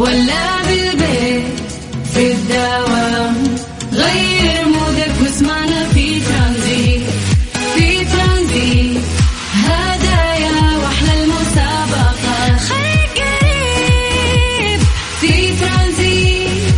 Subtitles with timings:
[0.00, 1.60] ولا بالبيت
[2.14, 3.56] في الدوام
[3.92, 7.02] غير mood ك واسمعنا في ترانزيت
[7.74, 9.02] في ترانزيت.
[9.64, 12.56] هدايا وأحلى المسابقة.
[12.56, 14.80] خليك قريب
[15.20, 16.74] في ترانزيت.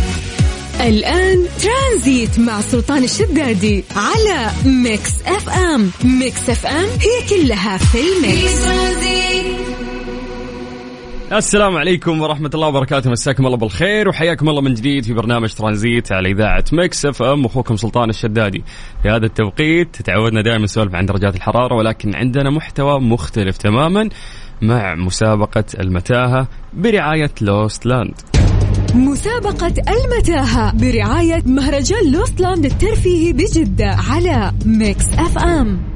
[0.81, 5.91] الآن ترانزيت مع سلطان الشدادي على Mix FM.
[6.03, 9.82] Mix FM هي كلها في في ال mix ترانزيت.
[11.37, 13.11] السلام عليكم ورحمة الله وبركاته.
[13.11, 17.45] مساكم الله بالخير وحياكم الله من جديد في برنامج ترانزيت على إذاعة Mix FM.
[17.45, 18.63] أخوكم سلطان الشدادي.
[19.03, 24.09] في هذا التوقيت تعودنا دائما نسولف عن درجات الحرارة ولكن عندنا محتوى مختلف تماما
[24.61, 28.13] مع مسابقة المتاهة برعاية Lost Land
[28.95, 35.93] مسابقة المتاهة برعاية مهرجان Lost Land الترفيهي بجدة على Mix FM.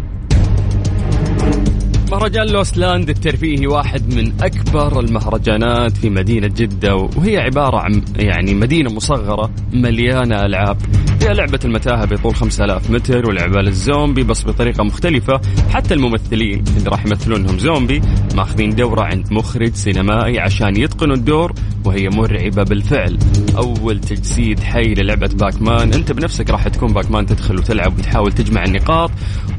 [2.12, 8.54] مهرجان Lost Land الترفيهي واحد من أكبر المهرجانات في مدينة جدة وهي عبارة عن يعني
[8.54, 10.78] مدينة مصغرة مليانة ألعاب.
[11.20, 15.42] فيها لعبة المتاهة بطول 5000 متر ولعبة للزومبي بس بطريقة مختلفة.
[15.74, 18.02] حتى الممثلين اللي راح يمثلونهم زومبي
[18.36, 21.54] ماخذين دورة عند مخرج سينمائي عشان يتقنوا الدور
[21.86, 23.18] وهي مرعبة بالفعل.
[23.58, 25.94] أول تجسيد حي للعبة Pac-Man.
[25.94, 29.12] أنت بنفسك راح تكون Pac-Man تدخل وتلعب وتحاول تجمع النقاط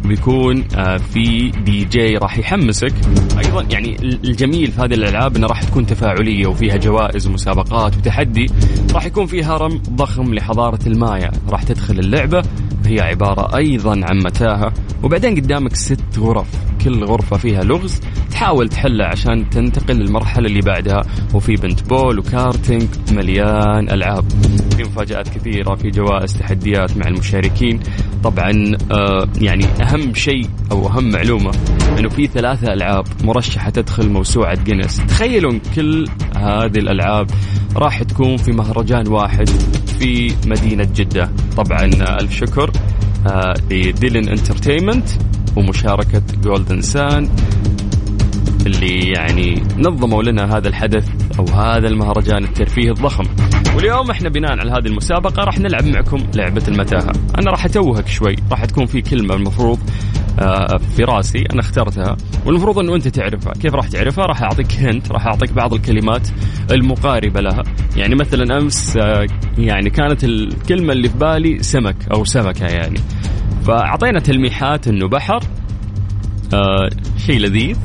[0.05, 2.95] وبيكون آه، في دي جي راح يحمسك.
[3.39, 8.47] أيضا يعني الجميل في هذه الألعاب إنها راح تكون تفاعلية وفيها جوائز ومسابقات وتحدي
[8.95, 11.31] راح يكون في هرم ضخم لحضارة المايا.
[11.49, 12.43] راح تدخل اللعبة
[12.87, 14.73] هي عبارة أيضا عن متاهة.
[15.03, 16.49] وبعدين قدامك ست غرف
[16.85, 18.01] كل غرفة فيها لغز
[18.31, 21.03] تحاول تحله عشان تنتقل للمرحلة اللي بعدها.
[21.35, 24.25] وفي paintball وكارتينج مليان ألعاب.
[24.77, 27.81] في مفاجآت كثيرة في جوائز تحديات مع المشاركين.
[28.25, 31.51] طبعا آه يعني أهم شيء أو أهم معلومة
[31.99, 34.97] إنه في ثلاثة ألعاب مرشحة تدخل موسوعة جينيس.
[34.97, 36.05] تخيلوا كل
[36.37, 37.31] هذه الألعاب
[37.77, 39.49] راح تكون في مهرجان واحد
[39.99, 41.31] في مدينة جدة.
[41.57, 42.71] طبعا آه، ألف شكر
[43.27, 45.09] آه لديلن Entertainment
[45.57, 47.29] ومشاركة Golden Sun
[48.67, 51.09] اللي يعني نظموا لنا هذا الحدث
[51.39, 53.25] أو هذا المهرجان الترفيهي الضخم.
[53.77, 57.13] واليوم إحنا بناء على هذه المسابقة راح نلعب معكم لعبة المتاهة.
[57.39, 59.79] أنا راح أتوهك شوي راح تكون في كلمة المفروض
[60.41, 62.17] آه، في راسي أنا اخترتها.
[62.47, 63.53] والمفروض إنه أنت تعرفها.
[63.53, 66.29] كيف راح تعرفها؟ راح أعطيك هنت راح أعطيك بعض الكلمات
[66.71, 67.63] المقاربة لها.
[67.97, 69.27] يعني مثلا أمس آه،
[69.59, 73.01] يعني كانت الكلمة اللي في بالي سمك أو سمكة يعني.
[73.65, 75.41] فأعطينا تلميحات إنه بحر
[76.55, 76.89] آه
[77.27, 77.77] شيء لذيذ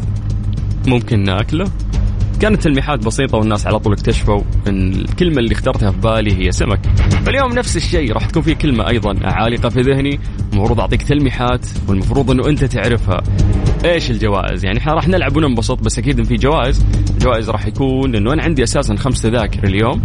[0.88, 1.66] ممكن ناكله.
[2.44, 6.80] كانت تلميحات بسيطة والناس على طول اكتشفوا إن الكلمة اللي اخترتها في بالي هي سمك.
[7.26, 10.20] فاليوم نفس الشيء راح تكون في كلمة أيضا عالقة في ذهني
[10.54, 13.24] المفروض أعطيك تلميحات والمفروض إنه أنت تعرفها.
[13.86, 18.16] إيش الجوائز؟ يعني إحنا راح نلعب وننبسط بس أكيد إن في جوائز، الجوائز راح يكون
[18.16, 20.04] إنه أنا عندي أساسا خمس تذاكر اليوم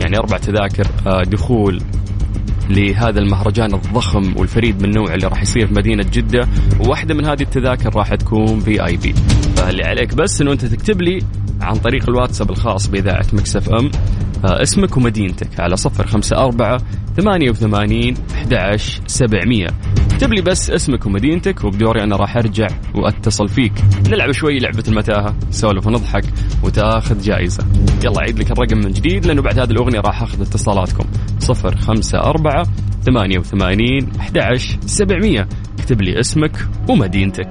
[0.00, 1.82] يعني أربع تذاكر آه، دخول
[2.70, 6.48] لهذا المهرجان الضخم والفريد من نوعه اللي راح يصير في مدينة جدة
[6.80, 9.14] وواحدة من هذه التذاكر راح تكون VIP
[9.60, 10.14] فاللي عليك.
[10.14, 11.18] بس إنه أنت تكتب لي
[11.60, 13.90] عن طريق الواتساب الخاص بإذاعة Mix FM
[14.44, 16.78] آه، اسمك ومدينتك على صفر خمسة أربعة
[17.16, 18.76] ثمانية وثمانين أحد
[19.06, 19.66] سبعمية.
[20.12, 23.72] اكتب لي بس اسمك ومدينتك وبدوري أنا راح أرجع وأتصل فيك.
[24.08, 26.24] نلعب شوي لعبة المتاهة نسولف ونضحك
[26.62, 27.64] وتأخذ جائزة.
[28.04, 31.04] يلا عيد لك الرقم من جديد لأنه بعد هذه الأغنية راح أخذ اتصالاتكم.
[31.38, 32.66] صفر خمسة أربعة
[33.06, 34.38] ثمانية وثمانين أحد
[34.86, 35.48] سبعمية.
[35.78, 37.50] اكتب لي اسمك ومدينتك.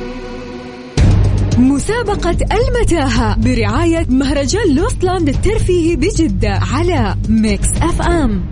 [1.81, 8.43] مسابقة المتاهة برعاية مهرجان Lost Land الترفيهي بجدة على Mix FM.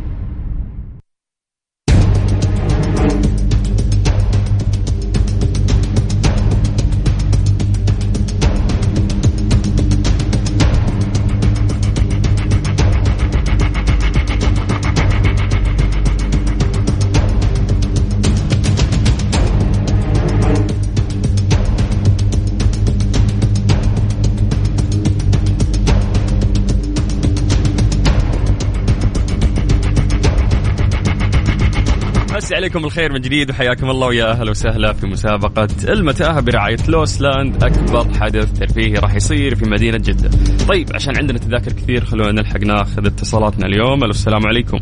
[32.60, 38.14] عليكم الخير من جديد وحياكم الله ويا أهلا وسهلا في مسابقة المتاهة برعاية لوسلاند أكبر
[38.20, 40.30] حدث ترفيهي راح يصير في مدينة جدة.
[40.68, 44.80] طيب عشان عندنا تذاكر كثير خلونا نلحق ناخذ اتصالاتنا اليوم، ألو السلام عليكم.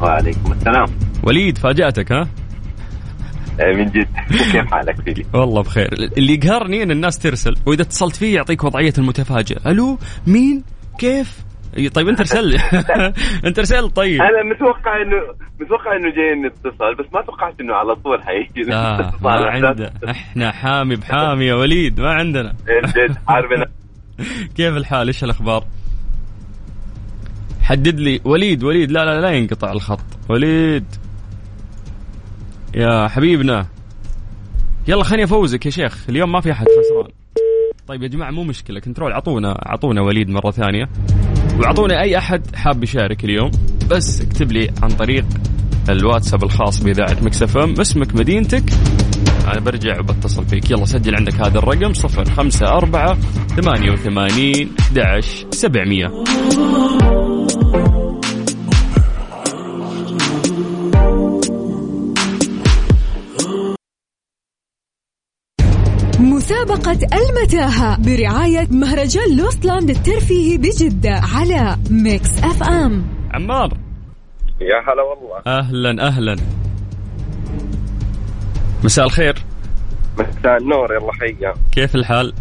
[0.00, 0.86] وعليكم السلام
[1.22, 2.28] وليد فاجأتك ها؟
[3.60, 4.08] آه، من جد
[4.52, 5.88] كيف حالك فيدي؟ والله بخير،
[6.18, 10.64] اللي يقهرني إن الناس ترسل وإذا اتصلت فيه يعطيك وضعية المتفاجئ، ألو مين؟
[10.98, 11.47] كيف؟
[11.94, 12.56] طيب أنت ارسل لي.
[13.46, 14.22] أنت ارسل طيب.
[14.22, 15.16] أنا متوقع إنه
[15.60, 18.70] متوقع إنه جاي نتصل بس ما توقعت إنه على طول حيجي.
[18.70, 19.92] لا ما عندنا.
[20.10, 22.54] إحنا حامي بحامي يا وليد ما عندنا.
[23.28, 23.64] عارفين
[24.56, 25.64] كيف الحال؟ إيش الأخبار؟
[27.62, 28.20] حدد لي.
[28.24, 30.04] وليد وليد لا لا لا ينقطع الخط.
[30.28, 30.84] وليد.
[32.74, 33.66] يا حبيبنا.
[34.88, 36.08] يلا خليني أفوزك يا شيخ.
[36.08, 37.12] اليوم ما في أحد خسران.
[37.86, 38.80] طيب يا جماعة مو مشكلة.
[38.80, 40.88] control اعطونا اعطونا وليد مرة ثانية.
[41.58, 43.50] واعطوني أي أحد حاب يشارك اليوم
[43.90, 45.24] بس اكتب لي عن طريق
[45.88, 48.62] الواتساب الخاص بإذاعة Mix FM اسمك مدينتك.
[49.52, 50.70] أنا برجع وبتصل فيك.
[50.70, 53.20] يلا سجل عندك هذا الرقم 054
[53.56, 57.17] 88 11 700
[66.48, 73.04] مسابقة المتاهة برعاية مهرجان Lost Land الترفيهي بجدة على Mix FM.
[73.34, 73.68] عمار.
[74.60, 75.42] يا هلا والله.
[75.46, 76.36] أهلا أهلا.
[78.84, 79.34] مساء الخير.
[80.18, 82.32] مساء النور يلا حيا كيف الحال؟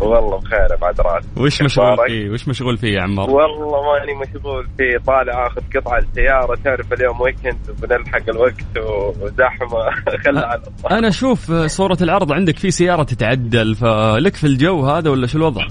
[0.00, 1.24] والله بخير بعد راس.
[1.36, 4.98] وش مشغول؟ فيه؟ وش مشغول فيه يا عمار والله ماني مشغول فيه.
[5.06, 6.58] طالع آخذ قطعة السيارة.
[6.64, 8.78] تعرف اليوم weekend وبنلحق الوقت
[9.22, 9.90] وزحمة.
[10.24, 15.10] خلى على الله أنا أشوف صورة العرض عندك في سيارة تتعدل فلك في الجو هذا
[15.10, 15.66] ولا شو الوضع؟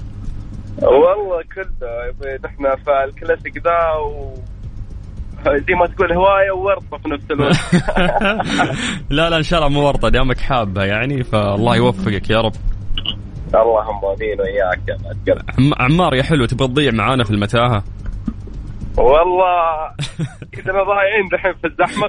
[0.82, 4.34] والله كله نحن في الكلاسيك ذا و
[5.46, 7.56] زي ما تقول هواية وورطة في نفس الوقت.
[9.16, 12.52] لا لا إن شاء الله مو ورطة دامك حابة يعني فالله يوفقك يا رب.
[13.54, 14.80] اللهم امين وياك
[15.28, 15.38] يا
[15.78, 17.84] عمار يا حلو تبغى تضيع معانا في المتاهة
[18.96, 19.90] والله
[20.54, 22.08] كذا ضايعين دحين في الزحمة.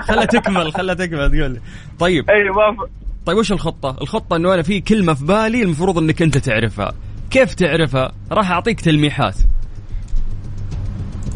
[0.00, 1.60] خلا تكمل خلا تكمل تقول لي
[1.98, 2.90] طيب أي ما ف...
[3.26, 6.92] طيب وش الخطة؟ الخطة إنه أنا في كلمة في بالي المفروض إنك أنت تعرفها.
[7.30, 9.34] كيف تعرفها؟ راح أعطيك تلميحات.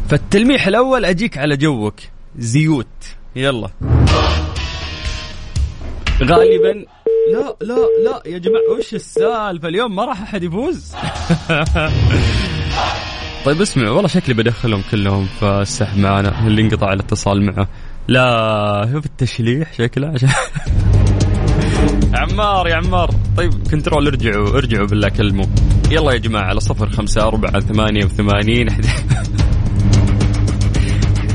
[0.09, 1.95] فالتلميح الأول أجيك على جوك
[2.37, 2.87] زيوت
[3.35, 3.69] يلا.
[6.23, 6.85] غالبا
[7.33, 10.91] لا لا لا يا جماعة وش السالفة اليوم ما راح أحد يفوز؟
[13.45, 17.67] طيب اسمع والله شكلي بدخلهم كلهم في السحب معنا اللي انقطع الاتصال معه.
[18.07, 18.23] لا
[18.93, 20.29] هو في التشليح شكله عشان
[22.13, 25.45] عمار يا عمار طيب كنترول ارجعوا ارجعوا بالله كلموا
[25.91, 28.67] يلا يا جماعة على صفر خمسة أربعة ثمانية وثمانين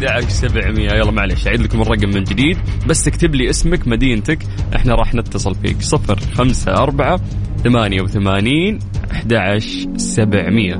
[0.00, 0.90] أحد عشر سبعمية.
[0.90, 2.56] يلا معلش أعيد لكم الرقم من جديد.
[2.88, 4.38] بس تكتب لي اسمك مدينتك.
[4.76, 5.82] إحنا راح نتصل فيك.
[5.82, 7.20] صفر خمسة أربعة
[7.64, 8.78] ثمانية وثمانين
[9.12, 10.74] أحد عشر سبعمية.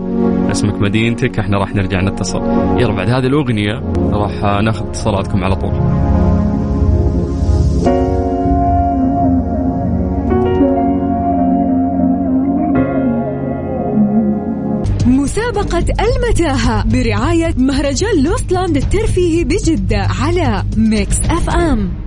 [0.50, 2.40] اسمك مدينتك إحنا راح نرجع نتصل.
[2.81, 6.00] يلا بعد هذه الأغنية راح ناخذ اتصالاتكم على طول.
[16.31, 22.00] المتاهة برعاية مهرجان Lost Land الترفيهي بجدة على Mix FM.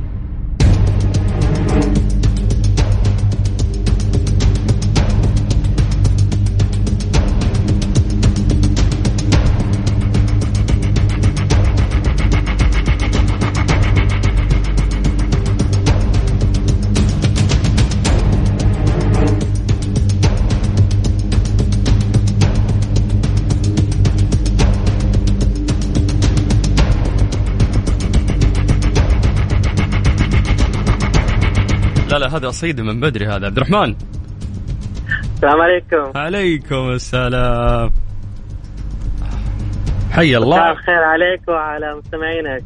[32.35, 33.45] هذا صيد من بدري هذا.
[33.45, 33.95] عبد الرحمن.
[35.35, 36.17] السلام عليكم.
[36.19, 37.91] عليكم السلام.
[40.11, 40.71] حي مساء الله.
[40.71, 42.63] الخير عليك وعلى مستمعينك.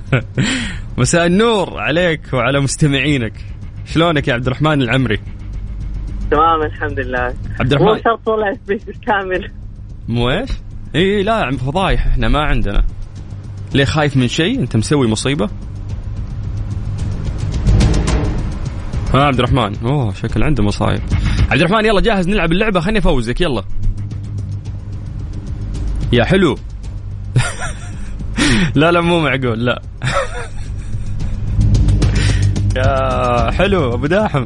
[0.98, 3.32] مساء النور عليك وعلى مستمعينك.
[3.84, 5.20] شلونك يا عبد الرحمن العمري؟
[6.30, 7.34] تمام الحمد لله.
[7.60, 9.50] عبد مو الرحمن شرط والله بالكامل
[10.08, 10.50] مو إيش؟
[10.94, 12.84] إي لا فضايح إحنا ما عندنا.
[13.74, 15.50] ليه خايف من شيء؟ أنت مسوي مصيبة؟
[19.14, 21.00] ها عبد الرحمن أوه شكل عنده مصايب.
[21.50, 23.40] عبد الرحمن يلا جاهز نلعب اللعبة خليني أفوزك.
[23.40, 23.64] يلا.
[26.12, 26.58] يا حلو.
[28.74, 29.82] لا لا مو معقول لا.
[32.76, 34.44] يا حلو أبو داحم.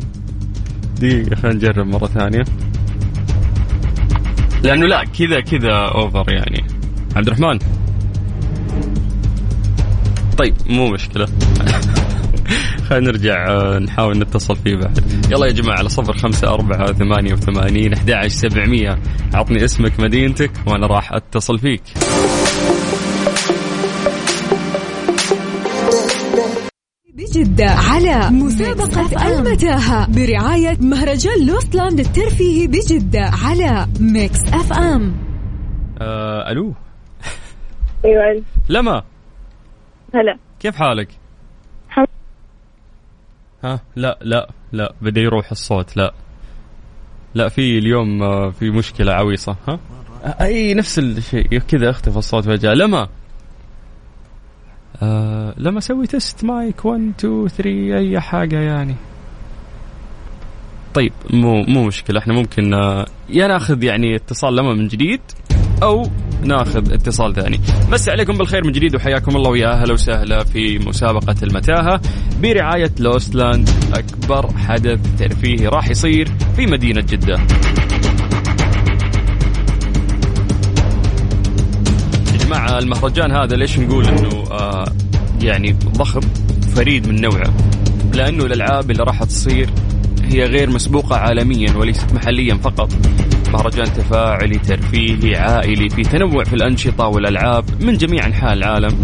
[1.01, 2.45] دقيقة خلينا نجرب مرة ثانية.
[4.63, 6.65] لأنه لا كذا كذا أوفر يعني.
[7.17, 7.59] عبد الرحمن
[10.39, 11.29] طيب مو مشكلة.
[12.89, 14.99] خلينا نرجع آه، نحاول نتصل فيه بعد.
[15.31, 18.99] يلا يا جماعة على صفر خمسة أربعة ثمانية وثمانين أحد عشر سبعمية.
[19.35, 21.83] عطني اسمك مدينتك وأنا راح أتصل فيك.
[27.15, 35.17] بجدة على مسابقة المتاهة برعاية مهرجان Lost Land الترفيهي بجدة على Mix FM
[36.01, 36.75] آه ألو؟
[38.05, 38.43] أيوه.
[38.69, 39.03] لما؟
[40.15, 40.39] هلا.
[40.61, 41.09] كيف حالك؟
[43.97, 46.15] لا لا لا بدا يروح الصوت لا.
[47.35, 49.79] لا في اليوم آه، في مشكلة عويصة ها؟
[50.41, 52.75] أي نفس الشيء كذا أختفى الصوت فجأة.
[52.75, 53.09] لما؟
[55.03, 58.95] آه لما أسوي تيست مايك 1 2 3 أي حاجة يعني.
[60.95, 62.19] طيب مو مو مشكلة.
[62.21, 65.21] إحنا ممكن آه، يا ناخذ يعني اتصال لما من جديد.
[65.83, 66.11] أو
[66.43, 67.61] ناخذ اتصال ثاني.
[67.93, 72.01] مسي عليكم بالخير من جديد وحياكم الله ويا أهلا وسهلا في مسابقة المتاهة
[72.43, 73.71] برعاية لوستلاند.
[73.95, 77.41] أكبر حدث ترفيهي راح يصير في مدينة جدة.
[82.47, 84.93] جماعة المهرجان هذا ليش نقول إنه آه
[85.43, 86.21] يعني ضخم
[86.77, 87.55] فريد من نوعه؟
[88.15, 89.71] لأنه الألعاب اللي راح تصير
[90.27, 92.93] هي غير مسبوقة عالميا وليست محليا فقط.
[93.53, 98.99] مهرجان تفاعلي ترفيهي عائلي في تنوع في الأنشطة والألعاب من جميع أنحاء العالم.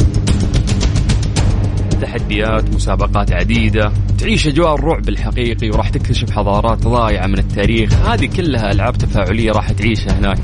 [2.02, 7.94] تحديات مسابقات عديدة تعيش أجواء الرعب الحقيقي وراح تكتشف حضارات ضايعة من التاريخ.
[7.94, 10.38] هذه كلها ألعاب تفاعلية راح تعيشها هناك.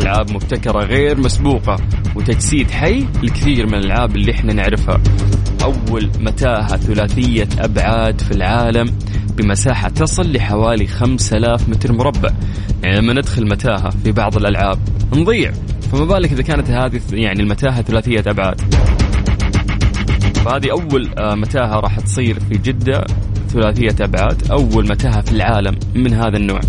[0.00, 1.76] ألعاب مبتكرة غير مسبوقة
[2.16, 5.00] وتجسيد حي لكثير من الألعاب اللي إحنا نعرفها.
[5.62, 8.86] أول متاهة ثلاثية أبعاد في العالم
[9.36, 12.30] بمساحة تصل لحوالي 5000 متر مربع.
[12.82, 14.78] يعني لما ندخل متاهة في بعض الألعاب.
[15.14, 15.52] نضيع.
[15.92, 18.60] فما بالك إذا كانت هذه يعني المتاهة ثلاثية أبعاد.
[20.48, 23.04] فهذه أول آه، متاهة راح تصير في جدة
[23.48, 26.60] ثلاثية أبعاد أول متاهة في العالم من هذا النوع.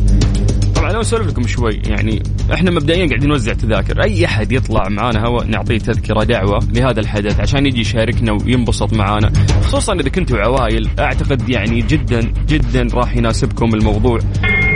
[0.76, 4.04] طبعا لو أسولف لكم شوي يعني إحنا مبدئيا قاعدين نوزع تذاكر.
[4.04, 9.32] أي أحد يطلع معانا هوا نعطيه تذكرة دعوة لهذا الحدث عشان يجي يشاركنا وينبسط معانا.
[9.64, 14.20] خصوصا إذا كنتوا عوائل أعتقد يعني جدا جدا راح يناسبكم الموضوع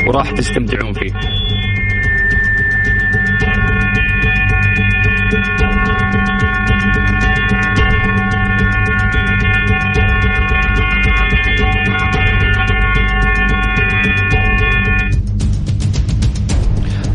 [0.07, 1.13] وراح تستمتعون فيه.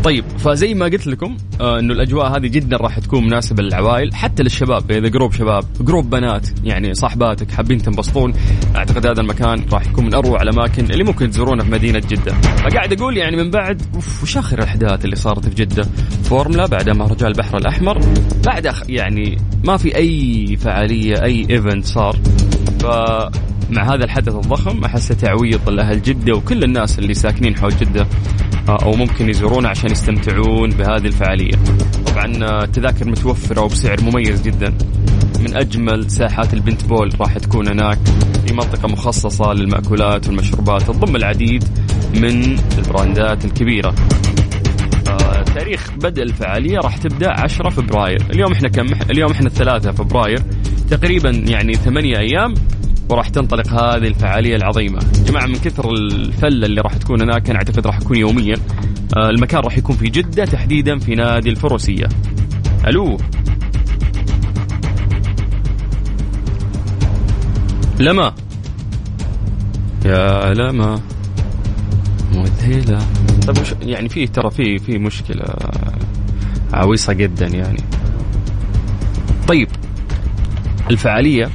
[0.09, 4.43] طيب فزي ما قلت لكم آه إنه الأجواء هذه جدا راح تكون مناسبة للعوائل حتى
[4.43, 8.33] للشباب إذا group شباب group بنات يعني صاحباتك حابين تنبسطون
[8.77, 12.33] أعتقد هذا المكان راح يكون من أروع الأماكن اللي ممكن تزورونها في مدينة جدة.
[12.33, 15.83] فقاعد أقول يعني من بعد أوف وش آخر الأحداث اللي صارت في جدة؟
[16.25, 18.01] فورمولا بعدها مهرجان البحر الأحمر
[18.47, 22.17] بعدها يعني ما في أي فعالية أي event صار.
[22.81, 22.87] ف
[23.71, 28.07] مع هذا الحدث الضخم احسه تعويض لاهل جدة وكل الناس اللي ساكنين حول جدة
[28.69, 31.55] آه، أو ممكن يزورونا عشان يستمتعون بهذه الفعالية.
[32.07, 34.75] طبعا آه، التذاكر متوفرة وبسعر مميز جدا.
[35.41, 37.99] من أجمل ساحات البنت بول راح تكون هناك
[38.47, 41.65] في منطقة مخصصة للمأكولات والمشروبات تضم العديد
[42.15, 43.95] من البراندات الكبيرة.
[45.09, 50.43] آه، تاريخ بدء الفعالية راح تبدأ 10 فبراير، اليوم إحنا كم؟ اليوم إحنا الثلاثة فبراير
[50.91, 52.55] تقريبا يعني ثمانية أيام
[53.11, 55.01] وراح تنطلق هذه الفعالية العظيمة.
[55.27, 58.57] جماعة من كثر الفله اللي راح تكون هناك أنا أعتقد راح يكون يوميا
[59.17, 62.09] آه، المكان راح يكون في جدة تحديدا في نادي الفروسية.
[62.87, 63.19] ألو؟
[68.01, 68.33] لما؟
[70.05, 71.01] يا لما.
[72.35, 72.99] مذهلة
[73.47, 75.45] طيب وش يعني في ترى في في مشكلة
[76.73, 77.81] عويصة جدا يعني.
[79.49, 79.69] طيب
[80.91, 81.51] الفعالية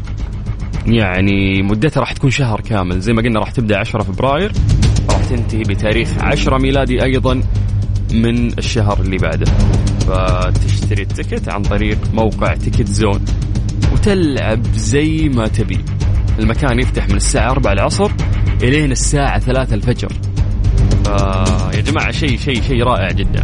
[0.87, 3.01] يعني مدتها راح تكون شهر كامل.
[3.01, 4.51] زي ما قلنا راح تبدأ 10 فبراير.
[5.09, 7.41] راح تنتهي بتاريخ 10 ميلادي أيضا
[8.13, 9.45] من الشهر اللي بعده.
[10.07, 13.25] فتشتري التكت عن طريق موقع تكت زون
[13.93, 15.79] وتلعب زي ما تبي.
[16.39, 18.11] المكان يفتح من الساعة 4 العصر
[18.63, 20.11] إلين الساعة 3 الفجر.
[21.73, 23.43] يا جماعة شيء شيء شيء رائع جدا.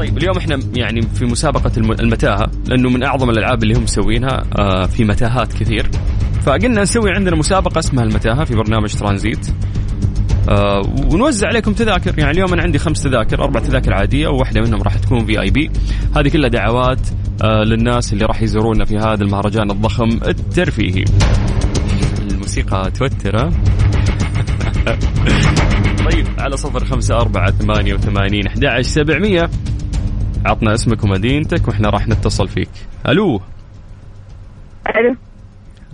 [0.00, 4.86] طيب اليوم إحنا يعني في مسابقة المتاهة لأنه من أعظم الألعاب اللي هم مسوينها آه،
[4.86, 5.90] في متاهات كثير.
[6.42, 9.46] فقلنا نسوي عندنا مسابقة اسمها المتاهة في برنامج ترانزيت.
[10.48, 14.82] آه ونوزع عليكم تذاكر يعني اليوم أنا عندي خمس تذاكر أربع تذاكر عادية وواحدة منهم
[14.82, 15.70] راح تكون في اي بي
[16.16, 17.00] هذه كلها دعوات
[17.42, 21.04] آه للناس اللي راح يزورونا في هذا المهرجان الضخم الترفيهي.
[22.30, 23.38] الموسيقى توتر
[26.10, 29.50] طيب على صفر خمسة أربعة ثمانية وثمانين أحد سبعمية.
[30.46, 32.70] عطنا اسمك ومدينتك وإحنا راح نتصل فيك.
[33.08, 33.40] ألو؟
[34.96, 35.16] ألو؟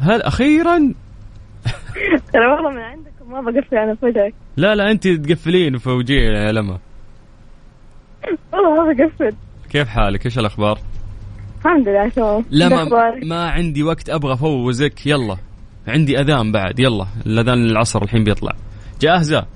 [0.00, 0.94] هل أخيرا؟
[2.32, 4.32] ترى والله من عندكم ما بقفل أنا فجأة.
[4.56, 6.78] لا لا أنت تقفلين فوجيه يا لما.
[8.52, 9.36] والله ما بقفل.
[9.70, 10.78] كيف حالك؟ إيش الأخبار؟
[11.58, 12.44] الحمد لله تمام.
[12.50, 15.06] لا ما؟ ما عندي وقت أبغى أفوزك.
[15.06, 15.36] يلا.
[15.88, 16.78] عندي أذان بعد.
[16.78, 17.06] يلا.
[17.26, 18.52] الأذان العصر الحين بيطلع.
[19.00, 19.46] جاهزة؟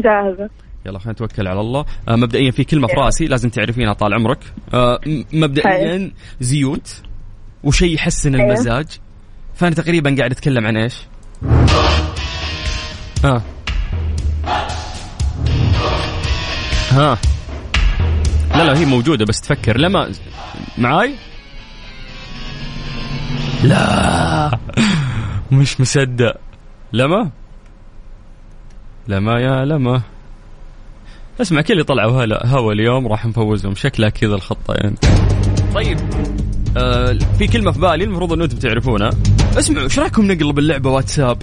[0.00, 0.50] جاهزة.
[0.88, 1.84] يلا خلينا نتوكل على الله.
[2.08, 4.38] آه مبدئيا في كلمة في راسي لازم تعرفينها طال عمرك.
[4.74, 5.00] آه
[5.32, 7.02] مبدئيا زيوت
[7.64, 8.34] وشيء يحسن.
[8.34, 8.86] المزاج.
[9.54, 10.94] فأنا تقريبا قاعد أتكلم عن إيش؟
[13.24, 13.42] ها.
[16.90, 17.18] ها.
[18.50, 19.78] لا لا هي موجودة بس تفكر.
[19.78, 20.12] لما
[20.78, 21.14] معاي؟
[23.64, 24.58] لا.
[25.52, 26.34] مش مصدق.
[26.92, 27.30] لما؟
[29.08, 30.02] لما يا لما.
[31.40, 33.74] اسمع كل اللي طلعوا هلا هوا اليوم راح نفوزهم.
[33.74, 34.96] شكلها كذا الخطة يعني.
[35.74, 35.98] طيب
[36.76, 39.10] آه في كلمة في بالي المفروض إنه أنتم تعرفونها
[39.58, 41.42] اسمعوا إيش رأيكم نقلب اللعبة واتساب؟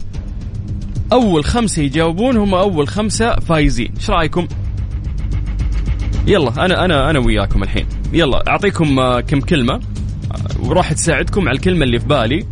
[1.12, 3.92] أول خمسة يجاوبون هم أول خمسة فايزين.
[3.96, 4.48] إيش رأيكم؟
[6.28, 7.86] يلا أنا أنا أنا وياكم الحين.
[8.14, 9.74] يلا أعطيكم آه كم كلمة.
[9.74, 12.46] آه، وراح تساعدكم على الكلمة اللي في بالي.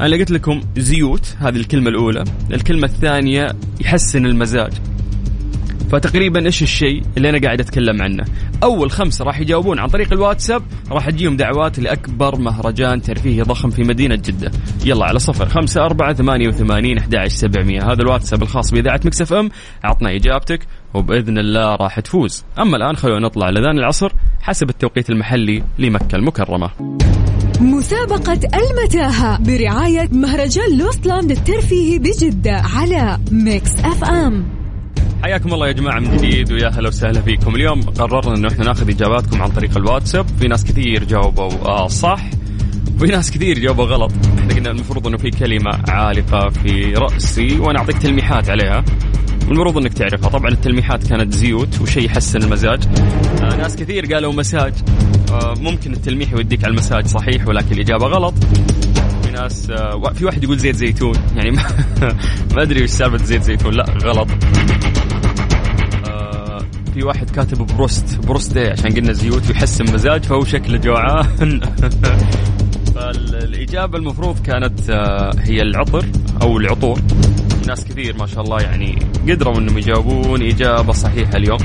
[0.00, 2.24] أنا قلت لكم زيوت هذه الكلمة الأولى.
[2.52, 4.72] الكلمة الثانية يحسن المزاج.
[5.90, 8.24] فتقريبا إيش الشيء اللي أنا قاعد أتكلم عنه؟
[8.62, 13.82] أول خمسة راح يجاوبون عن طريق الواتساب راح تجيهم دعوات لأكبر مهرجان ترفيهي ضخم في
[13.82, 14.50] مدينة جدة.
[14.84, 17.92] يلا على صفر خمسة أربعة ثمانية وثمانين أحد سبعمية.
[17.92, 19.50] هذا الواتساب الخاص بإذاعة مكسف أم.
[19.84, 22.44] أعطنا إجابتك وبإذن الله راح تفوز.
[22.58, 26.70] أما الآن خلونا نطلع لذان العصر حسب التوقيت المحلي لمكة المكرمة.
[27.60, 34.59] مسابقة المتاهة برعاية مهرجان Lost Land الترفيهي بجدة على Mix FM.
[35.22, 37.54] حياكم الله يا جماعة من جديد ويا هلا وسهلا فيكم.
[37.54, 40.26] اليوم قررنا إنه إحنا ناخذ إجاباتكم عن طريق الواتساب.
[40.40, 42.20] في ناس كثير جاوبوا آه صح.
[42.96, 44.12] وفي ناس كثير جاوبوا غلط.
[44.38, 48.84] إحنا قلنا المفروض إنه في كلمة عالقة في رأسي وأنا أعطيك تلميحات عليها.
[49.48, 50.30] والمفروض إنك تعرفها.
[50.30, 52.80] طبعا التلميحات كانت زيوت وشيء يحسن المزاج.
[53.42, 54.72] آه ناس كثير قالوا مساج.
[55.32, 58.34] آه ممكن التلميح يوديك على المساج صحيح ولكن الإجابة غلط.
[59.42, 61.14] ناس آه في واحد يقول زيت زيتون.
[61.36, 61.62] يعني ما,
[62.62, 63.74] أدري إيش سالفة زيت زيتون.
[63.74, 64.28] لا غلط.
[66.08, 66.62] آه،
[66.94, 71.60] في واحد كاتب بروست بروست إيه عشان قلنا زيوت ويحسن مزاج فهو شكله جوعان.
[72.94, 76.06] فالإجابة المفروض كانت آه، هي العطر
[76.42, 77.00] أو العطور.
[77.66, 78.98] ناس كثير ما شاء الله يعني
[79.28, 81.58] قدروا إنهم يجاوبون إجابة صحيحة اليوم.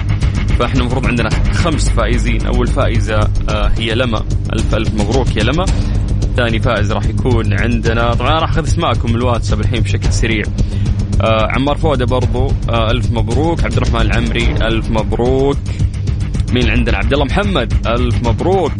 [0.60, 2.46] فإحنا المفروض عندنا خمس فائزين.
[2.46, 4.26] أول فائزة آه، هي لما.
[4.54, 5.66] ألف ألف مبروك يا لما.
[6.38, 8.14] ثاني فائز راح يكون عندنا.
[8.14, 10.44] طبعا راح أخذ اسماءكم الواتساب الحين بشكل سريع.
[11.22, 12.52] آه عمار فودة برضو.
[12.70, 13.64] آه ألف مبروك.
[13.64, 15.58] عبد الرحمن العمري ألف مبروك.
[16.52, 18.72] مين عندنا؟ عبد الله محمد ألف مبروك.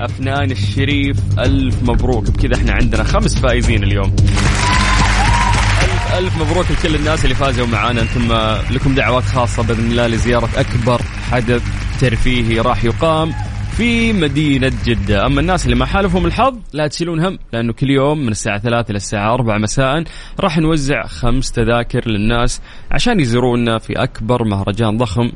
[0.00, 2.30] أفنان الشريف ألف مبروك.
[2.30, 4.16] بكذا إحنا عندنا خمس فائزين اليوم.
[5.82, 8.02] ألف ألف مبروك لكل الناس اللي فازوا معانا.
[8.02, 8.32] أنتم
[8.74, 11.62] لكم دعوات خاصة بإذن الله لزيارة أكبر حدث
[12.00, 13.32] ترفيهي راح يقام.
[13.76, 15.26] في مدينة جدة.
[15.26, 18.90] أما الناس اللي ما حالفهم الحظ لا تشيلون هم لأنه كل يوم من الساعة ثلاثة
[18.90, 20.04] إلى الساعة أربعة مساء
[20.40, 25.32] راح نوزع خمس تذاكر للناس عشان يزورونا في أكبر مهرجان ضخم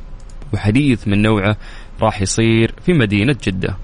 [0.54, 1.56] وحديث من نوعه
[2.02, 3.76] راح يصير في مدينة جدة.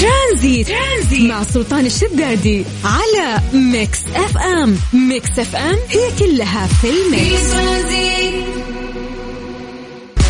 [0.00, 0.91] ترانزيت.
[1.22, 4.76] مع سلطان الشدادي على Mix FM.
[4.92, 7.42] Mix FM هي كلها في ال mix.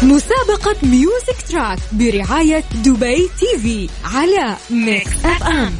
[0.02, 5.72] مسابقة Music Track برعاية دبي TV على Mix FM.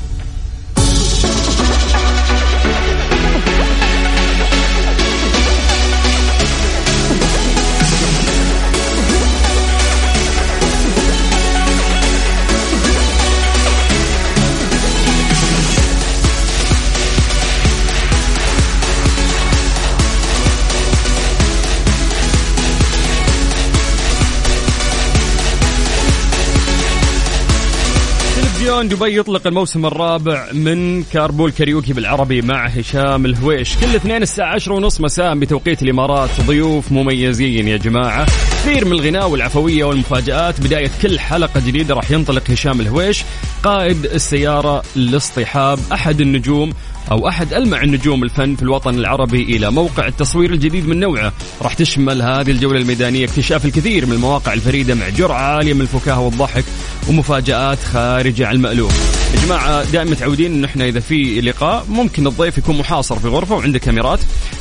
[28.63, 33.77] تلفزيون دبي يطلق الموسم الرابع من Carpool Karaoke بالعربي مع هشام الهويش.
[33.77, 36.31] كل اثنين الساعة عشرة ونص مساء بتوقيت الإمارات.
[36.41, 38.27] ضيوف مميزين يا جماعة.
[38.27, 40.61] كثير من الغناء والعفوية والمفاجآت.
[40.61, 43.25] بداية كل حلقة جديدة راح ينطلق هشام الهويش.
[43.63, 46.73] قائد السيارة لاصطحاب أحد النجوم.
[47.11, 51.33] أو أحد ألمع النجوم الفن في الوطن العربي إلى موقع التصوير الجديد من نوعه.
[51.63, 56.21] راح تشمل هذه الجولة الميدانية اكتشاف الكثير من المواقع الفريدة مع جرعة عالية من الفكاهة
[56.21, 56.65] والضحك
[57.09, 59.23] ومفاجآت خارجه عن المألوف.
[59.35, 63.55] يا جماعة دائما متعودين انه إحنا إذا في لقاء ممكن الضيف يكون محاصر في غرفة
[63.55, 64.21] وعنده كاميرات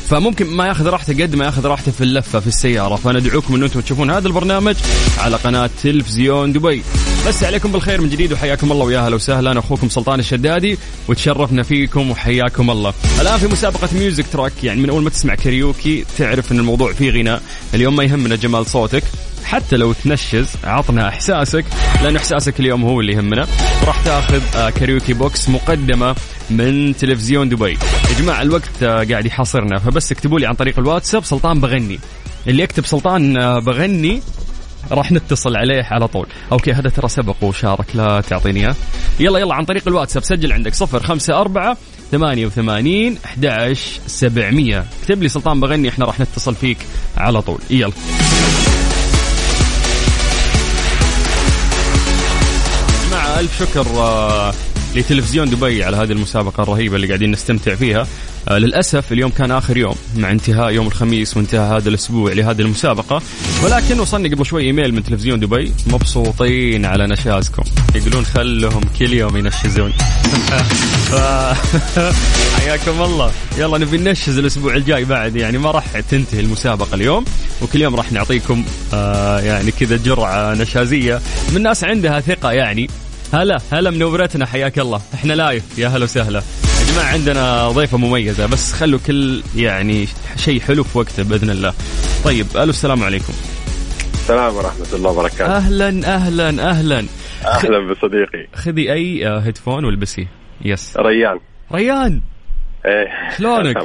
[0.10, 2.96] فممكن ما يأخذ راحته قد ما يأخذ راحته في اللفة في السيارة.
[2.96, 4.76] فندعوكم ان أنتم تشوفون هذا البرنامج
[5.18, 6.84] على قناة تلفزيون دبي.
[7.28, 9.60] نمسي عليكم بالخير من جديد وحياكم الله ويا أهلا وسهلا.
[9.60, 12.94] أخوكم سلطان الشدادي وتشرفنا فيكم وحياكم الله.
[13.22, 17.12] الآن في مسابقة Music Track يعني من أول ما تسمع كاريوكي تعرف إن الموضوع فيه
[17.12, 17.42] غناء.
[17.74, 19.04] اليوم ما يهمنا جمال صوتك
[19.44, 21.66] حتى لو تنشز عطنا إحساسك
[22.04, 23.48] لأن إحساسك اليوم هو اللي يهمنا.
[23.86, 26.16] راح تاخذ آه، karaoke box مقدمة
[26.50, 27.72] من تلفزيون دبي.
[28.10, 29.80] يا جماعة الوقت آه، قاعد يحاصرنا.
[29.80, 32.00] فبس اكتبوا لي عن طريق الواتساب سلطان بغني.
[32.48, 34.22] اللي يكتب سلطان آه، بغني
[34.92, 36.28] راح نتصل عليه على طول.
[36.52, 37.96] okay هذا ترى سبق وشارك.
[37.96, 38.76] لا تعطيني إياه.
[39.20, 40.24] يلا يلا عن طريق الواتساب.
[40.24, 41.78] سجل عندك صفر خمسة أربعة
[42.12, 43.76] ثمانية وثمانين أحد
[44.08, 44.86] سبعمية.
[45.02, 46.78] اكتب لي سلطان بغني إحنا راح نتصل فيك
[47.18, 47.60] على طول.
[47.70, 47.92] يلا.
[53.12, 54.54] مع ألف شكر آه،
[54.96, 58.08] لتلفزيون دبي على هذه المسابقة الرهيبة اللي قاعدين نستمتع فيها.
[58.48, 63.22] آه، للأسف اليوم كان آخر يوم مع انتهاء يوم الخميس وانتهاء هذا الأسبوع لهذه المسابقة.
[63.64, 65.74] ولكن وصلني قبل شوي إيميل من تلفزيون دبي.
[65.88, 67.64] مبسوطين على نشازكم.
[67.96, 69.92] يقولون خلهم كل يوم ينشزون.
[71.12, 71.14] ف-
[72.60, 73.32] حياكم الله.
[73.58, 75.36] يلا نبي ننشز الأسبوع الجاي بعد.
[75.36, 77.26] يعني ما راح تنتهي المسابقة اليوم.
[77.62, 81.22] وكل يوم راح نعطيكم آه يعني كذا جرعة نشازية
[81.54, 82.90] من ناس عندها ثقة يعني.
[83.34, 85.02] هلا هلا منورتنا حياك الله.
[85.14, 85.80] إحنا لايف.
[85.80, 86.40] يا هلا وسهلا.
[86.40, 91.74] يا جماعة عندنا ضيفة مميزة بس خلوا كل يعني شيء حلو في وقته بإذن الله.
[92.26, 93.34] طيب ألو السلام عليكم.
[94.14, 95.58] السلام ورحمة الله وبركاته.
[95.58, 97.06] أهلا أهلا أهلا.
[97.46, 98.48] أهلا بصديقي.
[98.54, 100.28] خذي أي آه، headphone والبسيه
[100.62, 101.40] yes ريان.
[101.74, 102.22] ريان!
[102.86, 103.38] إيه.
[103.38, 103.78] شلونك؟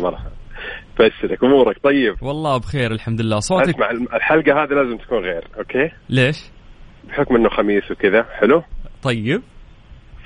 [1.00, 3.40] بسلك أمورك طيب؟ والله بخير الحمد لله.
[3.40, 6.38] صوتك؟ أسمع الحلقة هذه لازم تكون غير okay؟ ليش؟
[7.08, 8.62] بحكم إنه خميس وكذا حلو؟
[9.06, 9.42] طيب.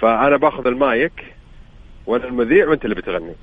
[0.03, 1.12] فأنا باخذ المايك
[2.07, 3.35] وأنا المذيع وأنت اللي بتغني.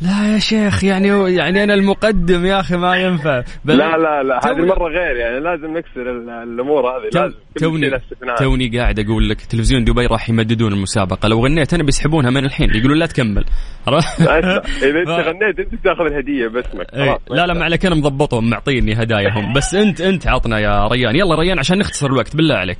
[0.00, 3.42] لا يا شيخ يعني يعني أنا المقدم يا أخي ما ينفع.
[3.64, 7.34] لا لا لا هذه مرة غير يعني لازم نكسر ال- الأمور هذه لازم.
[7.56, 8.36] توني استثناء.
[8.36, 11.28] توني قاعد أقول لك تلفزيون دبي راح يمددون المسابقة.
[11.28, 13.44] لو غنيت أنا بيسحبونها من الحين يقولون لا تكمل.
[13.88, 16.94] أنت ف- غنيت أنت بتاخذ الهدية باسمك.
[16.94, 19.52] إيه، لا لا ما عليك أنا مضبطهم معطيني هداياهم.
[19.52, 21.16] بس انت أنت عطنا يا ريان.
[21.16, 22.78] يلا ريان عشان نختصر الوقت بالله عليك.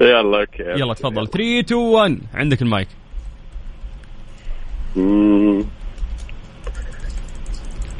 [0.00, 1.28] يلا okay يلا تفضل.
[1.28, 2.88] 3 2 1 عندك المايك.
[4.96, 5.64] مم.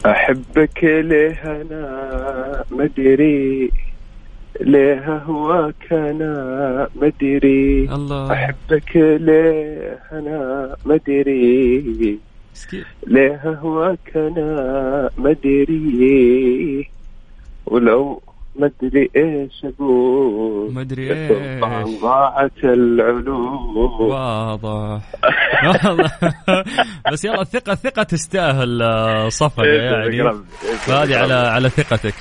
[0.06, 3.70] أحبك ليه أنا مدري
[4.60, 8.32] ليه هواك أنا مدري الله.
[8.32, 12.18] أحبك ليه أنا مدري
[12.54, 12.84] مسكين.
[13.06, 16.88] ليه هواك أنا مدري
[17.66, 18.22] ولو
[18.56, 20.74] مدري إيش أقول.
[20.74, 22.00] مدري إيش.
[22.02, 23.76] ضاعت العلوم.
[24.00, 25.02] واضح.
[27.12, 30.42] بس يلا الثقة الثقة تستاهل آه، صفقة يعني.
[30.78, 32.14] فهذه على على ثقتك.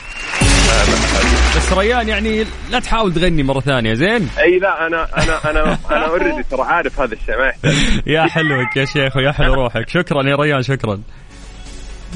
[1.57, 6.07] بس ريان يعني لا تحاول تغني مرة ثانية زين؟ إي لا أنا أنا أنا أنا
[6.07, 7.73] already ترى عارف هذا الشيء ما يحتاج.
[8.13, 9.89] يا حلوك يا شيخ ويا حلو روحك.
[9.89, 11.01] شكرا يا ريان شكرا.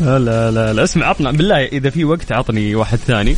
[0.02, 0.84] لا لا لا, لا.
[0.84, 3.36] اسمع عطنا بالله إذا في وقت عطني واحد ثاني.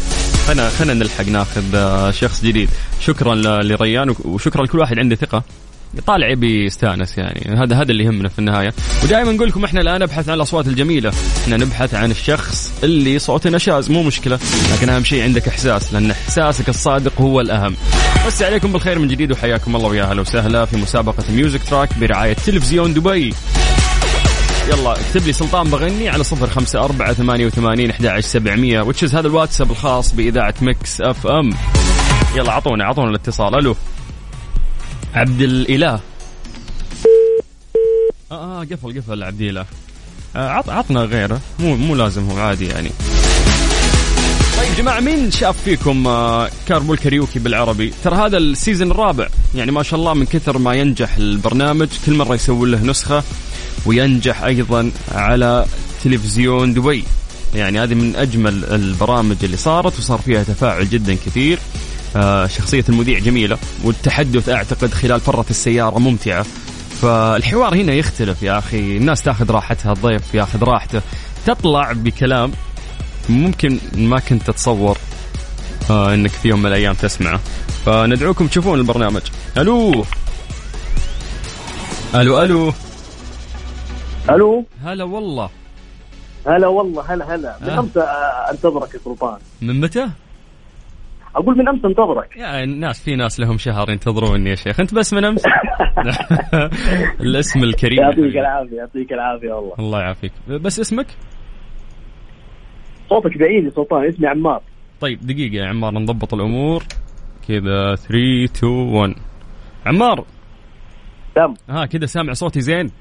[0.47, 2.69] خلنا خلنا نلحق ناخذ آه، شخص جديد.
[3.01, 5.43] شكرا لريان وشكرا لكل واحد عنده ثقة.
[6.07, 7.63] طالع يبي يستانس يعني.
[7.63, 8.73] هذا هذا اللي يهمنا في النهاية.
[9.03, 11.11] ودائما نقول لكم إحنا لا نبحث عن الأصوات الجميلة.
[11.43, 14.39] إحنا نبحث عن الشخص اللي صوته نشاز مو مشكلة
[14.73, 17.75] لكن أهم شيء عندك إحساس لأن إحساسك الصادق هو الأهم.
[18.27, 22.33] نمسي عليكم بالخير من جديد وحياكم الله ويا أهلا وسهلا في مسابقة Music Track برعاية
[22.33, 23.33] تلفزيون دبي.
[24.67, 29.27] يلا اكتب لي سلطان بغني على صفر خمسة أربعة ثمانية وثمانين أحد سبعمية وتسع هذا
[29.27, 31.49] الواتساب الخاص بإذاعة Mix FM.
[32.35, 33.59] يلا عطونا عطونا الاتصال.
[33.59, 33.75] ألو.
[35.13, 35.99] عبد الإله.
[38.31, 39.65] آه, آه قفل قفل عبد الإله.
[40.35, 41.41] آه عط عطنا غيره.
[41.59, 42.89] مو مو لازم هو عادي يعني.
[44.57, 49.27] طيب جماعة مين شاف فيكم آه Carpool Karaoke بالعربي؟ ترى هذا ال season الرابع.
[49.55, 53.23] يعني ما شاء الله من كثر ما ينجح البرنامج كل مرة يسوي له نسخة.
[53.85, 55.65] وينجح أيضا على
[56.03, 57.03] تلفزيون دبي.
[57.55, 61.59] يعني هذه من أجمل البرامج اللي صارت وصار فيها تفاعل جدا كثير.
[62.15, 66.45] آه شخصية المذيع جميلة والتحدث أعتقد خلال فرة السيارة ممتعة.
[67.01, 68.97] فالحوار هنا يختلف يا أخي.
[68.97, 71.01] الناس تأخذ راحتها الضيف يأخذ راحته.
[71.45, 72.51] تطلع بكلام
[73.29, 74.97] ممكن ما كنت تتصور
[75.89, 77.39] آه إنك في يوم من الأيام تسمعه.
[77.85, 79.21] فندعوكم تشوفون البرنامج.
[79.57, 80.05] ألو.
[82.15, 82.73] ألو ألو.
[84.29, 85.49] ألو؟ هلا والله.
[86.47, 87.55] هلا والله هلا هلا.
[87.61, 87.79] من آه.
[87.79, 87.99] إمتى
[88.51, 90.09] انتظرك يا سلطان؟ من متى؟
[91.35, 92.37] أقول من أمس انتظرك.
[92.37, 94.79] يا الناس في ناس لهم شهر ينتظروني يا شيخ.
[94.79, 95.43] أنت بس من أمس؟
[97.21, 97.99] الاسم الكريم.
[97.99, 99.73] يعطيك العافية يعطيك العافية والله.
[99.79, 100.31] الله يعافيك.
[100.47, 101.07] بس اسمك؟
[103.09, 104.61] صوتك بعيد يا سلطان اسمي عمار.
[105.01, 106.83] طيب دقيقة يا عمار نضبط الأمور.
[107.47, 109.13] كذا 3 2 1
[109.85, 110.25] عمار!
[111.35, 112.91] تم ها كذا سامع صوتي زين؟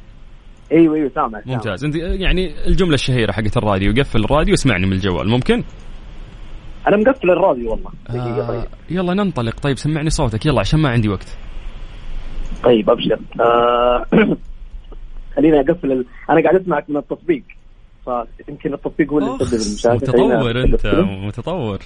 [0.73, 1.41] إيوه إيوه سامع.
[1.47, 1.85] ممتاز.
[1.85, 5.65] أنت يعني الجملة الشهيرة حقت الراديو قفل الراديو واسمعني من الجوال ممكن؟
[6.89, 7.91] أنا مقفل الراديو والله.
[8.11, 9.61] آه طيب يلا ننطلق.
[9.61, 10.47] طيب سمعني صوتك.
[10.47, 11.37] يلا عشان ما عندي وقت.
[12.65, 13.19] طيب أبشر.
[13.41, 14.05] آه
[15.37, 16.07] خليني أقفل ال...
[16.31, 17.43] أنا قاعد أسمعك من التطبيق
[18.47, 19.95] فيمكن التطبيق هو اللي يسبب المشاكل.
[19.95, 20.87] متطور أنت.
[21.27, 21.79] متطور.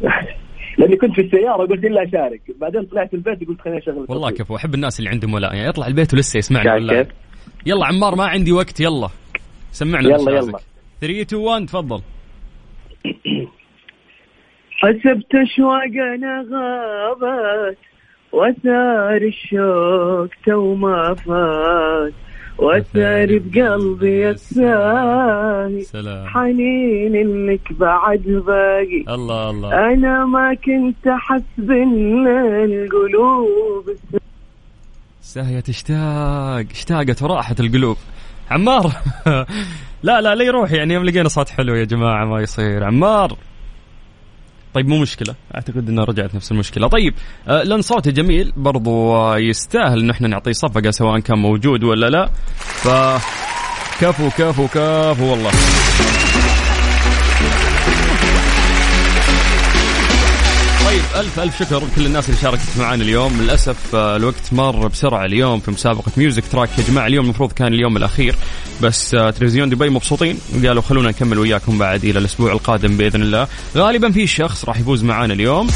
[0.78, 2.40] لأني كنت في السيارة قلت الا أشارك.
[2.60, 4.30] بعدين طلعت البيت قلت خليني اشغل والله.
[4.30, 5.54] كفو أحب الناس اللي عندهم ولاء.
[5.54, 7.12] يعني يطلع البيت ولسه يسمعني ولا كيف؟
[7.66, 9.08] يلا عمار ما عندي وقت يلا.
[9.72, 10.32] سمعنا يلا،.
[10.32, 10.58] يلا.
[11.00, 12.00] 3 2 1 تفضل.
[14.80, 17.78] حسبت أشواقنا غابت
[18.32, 22.12] وثار الشوق تو ما فات
[22.58, 26.26] وثار بقلبي الثاني سلام.
[26.26, 29.04] حنين إنك بعد باقي.
[29.14, 29.92] الله الله.
[29.92, 32.26] أنا ما كنت احسب إن
[32.64, 33.84] القلوب
[35.26, 37.96] ساهية تشتاق اشتاقت وراحت القلوب.
[38.50, 38.92] عمار!
[40.02, 42.84] لا لا لا يروح يعني يوم لقينا صوت حلو يا جماعة ما يصير.
[42.84, 43.36] عمار!
[44.74, 45.34] طيب مو مشكلة.
[45.54, 46.88] أعتقد إنها رجعت نفس المشكلة.
[46.88, 47.14] طيب
[47.48, 52.06] آه لأن صوته جميل برضو آه يستاهل إن إحنا نعطيه صفقة سواء كان موجود ولا
[52.06, 52.26] لا.
[52.56, 52.88] ف
[54.00, 55.50] كفو كفو كفو والله.
[61.16, 63.42] ألف ألف شكر كل الناس اللي شاركت معنا اليوم.
[63.42, 67.74] للأسف آه، الوقت مر بسرعة اليوم في مسابقة Music Track يا جماعة اليوم المفروض كان
[67.74, 68.36] اليوم الأخير
[68.82, 73.48] بس آه، تلفزيون دبي مبسوطين وقالوا خلونا نكمل وياكم بعد إلى الأسبوع القادم بإذن الله.
[73.76, 75.70] غالبا في شخص راح يفوز معنا اليوم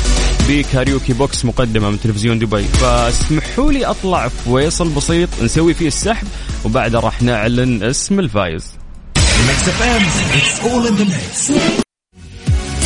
[0.48, 2.62] ب karaoke box مقدمة من تلفزيون دبي.
[2.62, 6.26] فاسمحوا لي أطلع في فاصل بسيط نسوي فيه السحب
[6.64, 8.66] وبعدها راح نعلن اسم الفايز.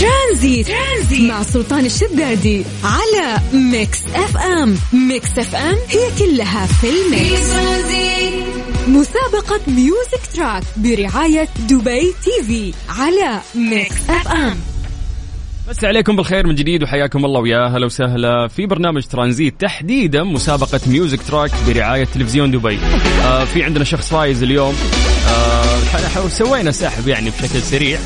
[0.00, 0.66] Transit.
[0.66, 4.78] Transit مع سلطان الشدادي على Mix FM.
[4.92, 7.50] Mix FM هي كلها في ال Mix.
[8.88, 14.56] مسابقة Music Track برعاية دبي TV على Mix FM.
[15.68, 20.80] مسا عليكم بالخير من جديد وحياكم الله ويا هلا وسهلا في برنامج ترانزيت تحديدا مسابقة
[20.86, 22.78] Music Track برعاية تلفزيون دبي.
[23.22, 24.74] آه في عندنا شخص فايز اليوم.
[25.28, 27.98] آه سوينا سحب يعني بشكل سريع.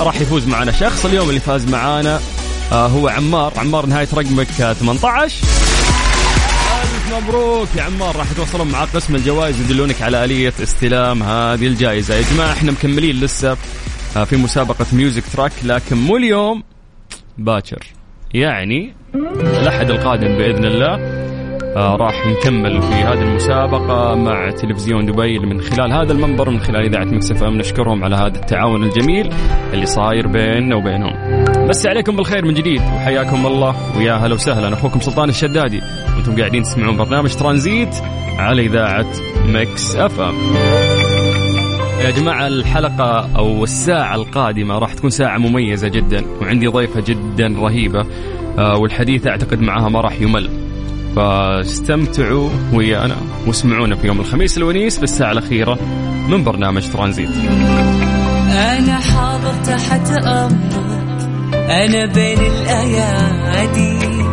[0.00, 1.04] وراح يفوز معنا شخص.
[1.04, 2.20] اليوم اللي فاز معانا
[2.72, 3.52] آه هو عمار.
[3.56, 5.34] عمار نهاية رقمك آه 18
[6.82, 8.16] ألف مبروك يا عمار.
[8.16, 12.14] راح يتواصلون معك قسم الجوائز يدلونك على آلية استلام هذه الجائزة.
[12.14, 13.56] يا جماعة إحنا مكملين لسه
[14.16, 16.62] آه، في مسابقة Music Track لكن مو اليوم.
[17.38, 17.86] باكر.
[18.34, 18.94] يعني
[19.40, 20.94] الأحد القادم بإذن الله.
[20.94, 21.13] آه
[21.76, 27.04] راح نكمل في هذه المسابقة مع تلفزيون دبي من خلال هذا المنبر من خلال إذاعة
[27.04, 27.58] Mix FM.
[27.58, 29.30] نشكرهم على هذا التعاون الجميل
[29.72, 31.44] اللي صاير بيننا وبينهم.
[31.68, 34.74] مسا عليكم بالخير من جديد وحياكم الله ويا هلا وسهلا.
[34.74, 35.80] أخوكم سلطان الشدادي
[36.16, 37.96] وأنتم قاعدين تسمعون برنامج ترانزيت
[38.38, 39.06] على إذاعة
[39.46, 40.34] Mix FM.
[42.04, 48.06] يا جماعة الحلقة أو الساعة القادمة راح تكون ساعة مميزة جدا وعندي ضيفة جدا رهيبة
[48.58, 50.63] آه، والحديث أعتقد معها ما راح يمل.
[51.16, 55.78] فاستمتعوا ويانا واسمعونا في يوم الخميس الونيس في الساعة الأخيرة
[56.28, 57.30] من برنامج ترانزيت.
[58.52, 64.23] أنا حاضر تحت أمرك أنا بين الأيادي.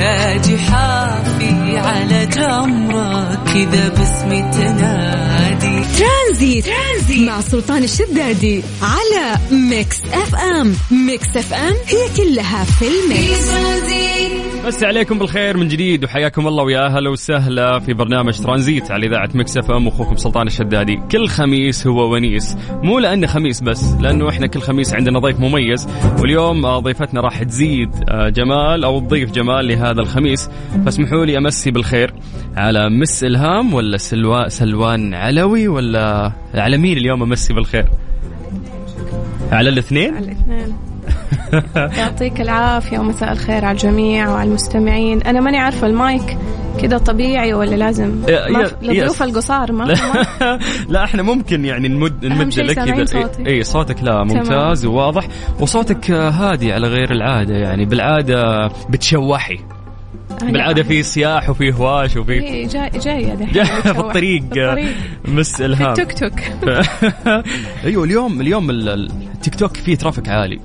[0.00, 5.82] أجي حافي على جمرك كذا باسمي تنادي.
[5.98, 6.64] ترانزيت.
[6.64, 9.38] ترانزيت مع سلطان الشدادي على
[9.70, 10.74] Mix FM.
[11.06, 13.50] Mix FM هي كلها في ال Mix.
[13.50, 14.66] Transit.
[14.66, 19.28] مسا عليكم بالخير من جديد وحياكم الله ويا أهلا وسهلا في برنامج ترانزيت على إذاعة
[19.34, 21.00] Mix FM أخوكم سلطان الشدادي.
[21.12, 22.56] كل خميس هو ونيس.
[22.82, 25.88] مو لأنه خميس بس لأنه إحنا كل خميس عندنا ضيف مميز.
[26.20, 27.90] واليوم آه، ضيفتنا راح تزيد.
[28.08, 30.50] آه، جمال أو تضيف جمال لهذا الخميس.
[30.84, 32.14] فاسمحوا لي أمسي بالخير
[32.56, 37.88] على Miss إلهام ولا سلوا سلوان علوي ولا على مين اليوم أمسي بالخير؟
[39.52, 40.76] على الاثنين؟ الاثنين.
[41.98, 45.22] يعطيك العافية ومساء الخير على الجميع وعلى المستمعين.
[45.22, 46.38] أنا ماني عارفة المايك
[46.82, 49.22] كده طبيعي ولا لازم؟ يا- في- للضيوف يس.
[49.22, 49.84] القصار ما.
[50.88, 53.46] لا, إحنا ممكن يعني نمد نمد لك صوتي.
[53.46, 55.28] اي صوتك لا ممتاز وواضح.
[55.60, 57.84] وصوتك هادي على غير العادة يعني.
[57.84, 59.58] بالعادة بتشوحي.
[60.42, 63.98] بالعادة في صياح وفي هواش وفي إيه، جاي جاية دحين جا- في.
[63.98, 64.94] الطريق في الطريق.
[65.28, 65.90] Miss في إلهام.
[65.90, 66.40] التوك توك.
[67.84, 70.60] أيوه اليوم اليوم ال- ال- التيك توك فيه traffic عالي.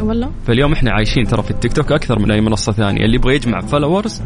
[0.00, 3.04] والله؟ فاليوم إحنا عايشين ترى في التيك توك أكثر من أي منصة ثانية.
[3.04, 4.22] اللي يبغى يجمع followers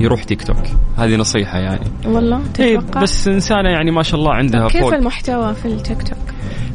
[0.00, 0.56] يروح تيك توك.
[0.98, 1.84] هذه نصيحة يعني.
[2.06, 6.02] والله إيه تتوقع؟ بس إنسانة يعني ما شاء الله عندها كيف فوق المحتوى في التيك
[6.02, 6.18] توك؟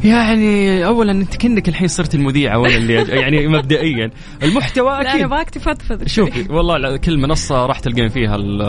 [0.04, 4.12] يعني اولا أنت كأنك الحين صرت المذيعه ولا اللي يعني مبدئيا.
[4.44, 5.22] المحتوى لا أنا أكيد.
[5.24, 8.62] ابغاك تفضفض شوفي والله كل منصة راح تلقين فيها ال-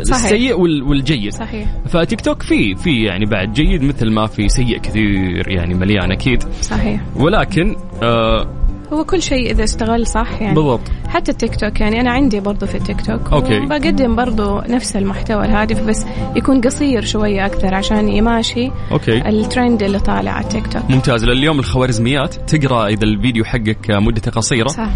[0.00, 1.32] السيء وال- والجيد.
[1.32, 1.68] صحيح.
[1.88, 6.42] فتيك توك في في يعني بعد جيد مثل ما في سيء كثير يعني مليان أكيد.
[6.62, 7.00] صحيح.
[7.16, 8.46] ولكن آه
[8.92, 10.54] هو كل شيء إذا اشتغل صح يعني.
[10.54, 10.90] بالضبط.
[11.16, 13.32] حتى التيك توك يعني أنا عندي برضو في ال TikTok.
[13.32, 13.66] okay.
[13.66, 19.28] بقدم برضو نفس المحتوى الهادف بس يكون قصير شوية أكثر عشان يماشي okay.
[19.28, 20.90] ال trend اللي طالع على التيك توك.
[20.90, 21.24] ممتاز.
[21.24, 24.88] اليوم الخوارزميات تقرأ إذا الفيديو حقك مدته قصيرة صح.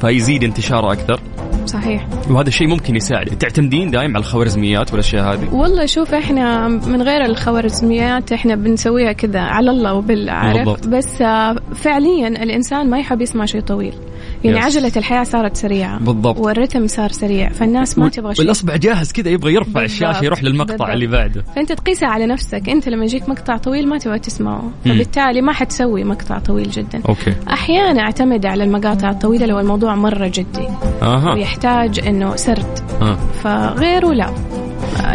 [0.00, 1.20] فيزيد انتشاره أكثر.
[1.66, 2.06] صحيح.
[2.30, 3.26] وهذا الشيء ممكن يساعد.
[3.26, 9.40] تعتمدين دائم على الخوارزميات والأشياء هذه؟ والله شوف إحنا من غير الخوارزميات إحنا بنسويها كذا
[9.40, 10.86] على الله وبالله عارف.
[10.86, 13.94] بس آه، فعليا الإنسان ما يحب يسمع شيء طويل.
[14.44, 14.64] يعني yes.
[14.64, 15.98] عجلة الحياة صارت سريعة.
[15.98, 16.38] بالضبط.
[16.38, 17.48] والرتم صار سريع.
[17.48, 18.44] فالناس ما تبغى شيء.
[18.44, 19.82] والأصبع جاهز كذا يبغى يرفع بالضبط.
[19.82, 20.90] الشاشه يروح للمقطع بالضبط.
[20.90, 21.44] اللي بعده.
[21.56, 22.68] فأنت تقيسها على نفسك.
[22.68, 24.70] أنت لما يجيك مقطع طويل ما تبغى تسمعه.
[24.84, 27.02] فبالتالي ما حتسوي مقطع طويل جدا.
[27.08, 27.34] okay.
[27.48, 30.68] أحيانا أعتمد على المقاطع الطويلة لو الموضوع مرة جدي.
[31.02, 31.34] أها.
[31.34, 32.78] ويحتاج إنه سرد.
[33.02, 33.18] آه.
[33.42, 34.30] فغيره لا.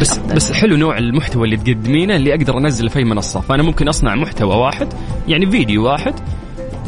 [0.02, 3.40] بس بس حلو نوع المحتوى اللي تقدمينه اللي أقدر أنزله في أي منصة.
[3.40, 4.88] فأنا ممكن أصنع محتوى واحد
[5.28, 6.14] يعني فيديو واحد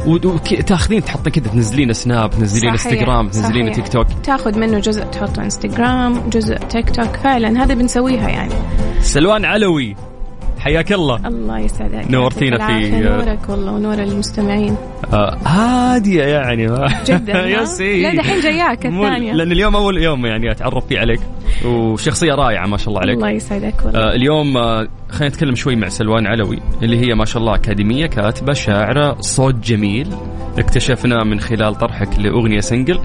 [0.08, 3.72] وتاخذين تحطين كذا تنزلين سناب تنزلين انستغرام تنزلين.
[3.72, 8.54] تيك توك تاخذ منه جزء تحطه انستغرام جزء تيك توك فعلا هذا بنسويها يعني.
[9.02, 9.96] سلوان علوي.
[10.66, 11.28] حياك الله.
[11.28, 12.12] الله يسعدك.
[12.12, 14.76] نورتينا في- العافية، نورك والله ونور المستمعين.
[15.14, 16.68] آه هادية يعني.
[17.06, 18.02] جدا سيدي.
[18.02, 19.34] لا دحين جاياك الثانية.
[19.34, 21.20] لأن اليوم أول يوم يعني أتعرف فيه عليك.
[21.66, 23.16] وشخصية رائعة ما شاء الله عليك.
[23.16, 24.00] الله يسعدك والله.
[24.00, 28.06] آه اليوم آه خلينا نتكلم شوي مع سلوان علوي اللي هي ما شاء الله أكاديمية
[28.06, 30.08] كاتبة شاعرة صوت جميل.
[30.60, 33.00] اكتشفنا من خلال طرحك لأغنية سنجل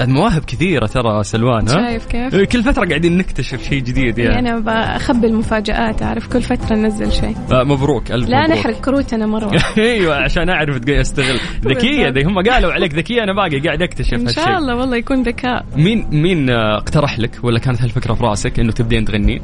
[0.00, 4.34] المواهب كثيرة ترى سلوان ها شايف كيف؟ إيه، كل فترة قاعدين نكتشف شيء جديد يعني,
[4.34, 4.58] يعني أنا
[4.96, 8.58] بخبي المفاجآت أعرف كل فترة ننزل شيء آه مبروك ألف لا مبروك.
[8.58, 10.50] نحرق كروتنا مرة أيوه عشان
[10.88, 12.18] أستغل ذكية بالضبط.
[12.18, 15.22] ذي هم قالوا عليك ذكية أنا باقي قاعد أكتشف إن هالشيء شاء الله والله يكون
[15.22, 19.40] ذكاء مين مين آه، اقترح لك ولا كانت هالفكرة في راسك إنه تبدين تغنين؟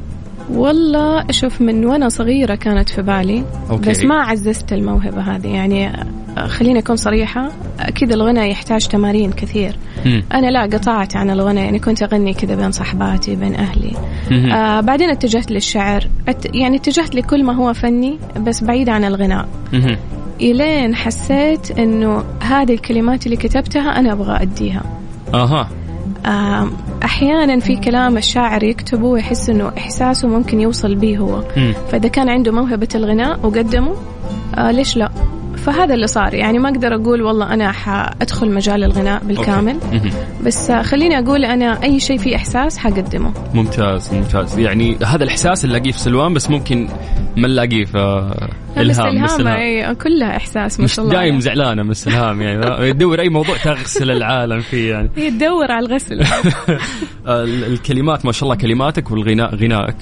[0.49, 3.89] والله شوف من وأنا صغيرة كانت في بالي أوكي.
[3.89, 5.87] بس ما عززت الموهبة هذه يعني
[6.37, 10.23] آه، خليني أكون صريحة أكيد الغنى يحتاج تمارين كثير مم.
[10.33, 13.91] أنا لا قطعت عن الغنى يعني كنت أغني كذا بين صحباتي بين أهلي.
[14.53, 19.47] آه بعدين اتجهت للشعر أت يعني اتجهت لكل ما هو فني بس بعيد عن الغناء
[19.73, 19.97] مهم.
[20.41, 24.83] إلين حسيت إنه هذه الكلمات اللي كتبتها أنا أبغى أديها
[25.33, 25.69] أها
[26.25, 26.71] آم،
[27.03, 31.73] أحيانا في كلام الشاعر يكتبه ويحس إنه إحساسه ممكن يوصل به هو مم.
[31.91, 33.95] فإذا كان عنده موهبة الغناء وقدمه
[34.57, 35.11] آه ليش لا
[35.67, 36.33] فهذا اللي صار.
[36.33, 39.77] يعني ما أقدر أقول والله أنا حأدخل مجال الغناء بالكامل.
[40.45, 43.33] بس خليني أقول أنا أي شيء فيه إحساس حقدمه.
[43.53, 44.59] ممتاز ممتاز.
[44.59, 46.87] يعني هذا الإحساس اللي الاقيه في سلوان بس ممكن
[47.37, 47.97] ما نلاقيه في
[48.77, 49.57] إلهام بس إلهام.
[49.57, 51.39] أي كلها إحساس ما شاء الله دايم.
[51.39, 55.09] زعلانة من السلهام يعني تدور أي موضوع تغسل العالم فيه يعني.
[55.17, 56.21] هي تدور على الغسل.
[57.27, 59.95] ال- الكلمات ما شاء الله كلماتك والغناء غنائك.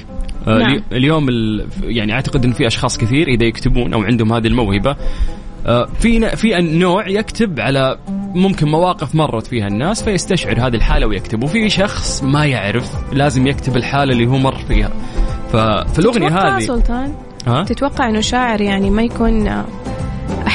[0.47, 0.71] آه، نعم.
[0.73, 4.95] الي- اليوم ال- يعني أعتقد إن في أشخاص كثير إذا يكتبون أو عندهم هذه الموهبة
[5.99, 7.97] في ن- في نوع يكتب على
[8.36, 11.43] ممكن مواقف مرت فيها الناس فيستشعر هذه الحالة ويكتب.
[11.43, 14.89] وفي شخص ما يعرف لازم يكتب الحالة اللي هو مر فيها.
[15.51, 17.13] ففي الأغنية تتوقع هذه سلطان؟
[17.47, 19.65] ها؟ تتوقع إنه شاعر يعني ما يكون آه،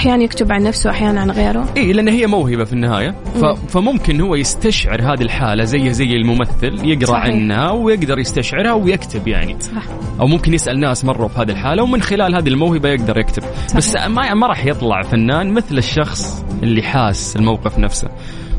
[0.00, 1.66] أحيانا يكتب عن نفسه أحيانا عن غيره.
[1.76, 3.10] إي لأن هي موهبة في النهاية.
[3.10, 3.44] ف...
[3.44, 7.24] فممكن هو يستشعر هذه الحالة زي زي الممثل يقرأ صحيح.
[7.24, 9.56] عنها ويقدر يستشعرها ويكتب يعني.
[9.60, 9.82] صح.
[10.20, 13.42] أو ممكن يسأل ناس مروا في هذه الحالة ومن خلال هذه الموهبة يقدر يكتب.
[13.42, 13.76] صحيح.
[13.76, 18.08] بس ما ما راح يطلع فنان مثل الشخص اللي حاس الموقف نفسه.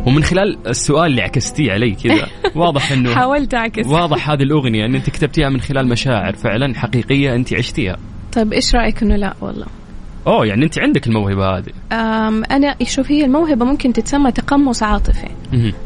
[0.05, 2.27] ومن خلال السؤال اللي عكستيه علي كذا
[2.61, 3.87] واضح إنه حاولت أعكس.
[3.87, 7.97] واضح هذه الأغنية إن أنت كتبتيها من خلال مشاعر فعلا حقيقية أنت عشتيها.
[8.33, 9.80] طيب إيش رأيك إنه لا؟ والله.
[10.27, 15.27] أوه يعني أنت عندك الموهبة هذه أم أنا شوف هي الموهبة ممكن تتسمى تقمص عاطفي.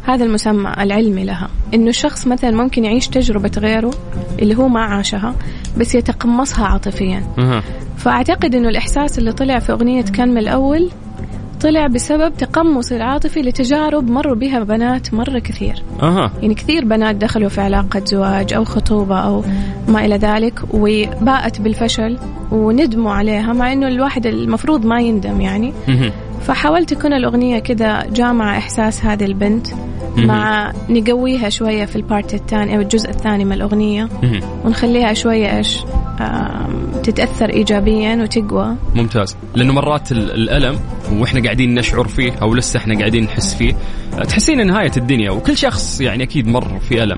[0.04, 3.92] هذا المسمى العلمي لها إنه الشخص مثلا ممكن يعيش تجربة غيره
[4.40, 5.36] اللي هو ما عاشها
[5.78, 7.24] بس يتقمصها عاطفيا.
[7.98, 10.90] فأعتقد إنه الإحساس اللي طلع في أغنية كان من الأول
[11.66, 15.84] طلع بسبب تقمص العاطفي لتجارب مروا بها بنات مرة كثير.
[16.02, 16.32] أها.
[16.42, 19.44] يعني كثير بنات دخلوا في علاقة زواج أو خطوبة أو
[19.88, 22.18] ما إلى ذلك وباءت بالفشل
[22.52, 25.74] وندموا عليها مع إنه الواحد المفروض ما يندم يعني.
[25.88, 26.12] مهم.
[26.42, 29.68] فحاولت تكون الأغنية كذا جامعة إحساس هذه البنت
[30.18, 34.10] مع نقويها شوية في البارت الثاني أو الجزء الثاني من الأغنية.
[34.66, 35.80] ونخليها شوية إيش؟
[37.04, 38.76] تتأثر ايجابيا وتقوى.
[38.96, 39.38] ممتاز.
[39.56, 40.80] لأنه مرات ال- الألم
[41.12, 43.74] وإحنا قاعدين نشعر فيه أو لسه إحنا قاعدين نحس فيه
[44.28, 45.32] تحسينها نهاية الدنيا.
[45.32, 47.18] وكل شخص يعني أكيد مر في ألم.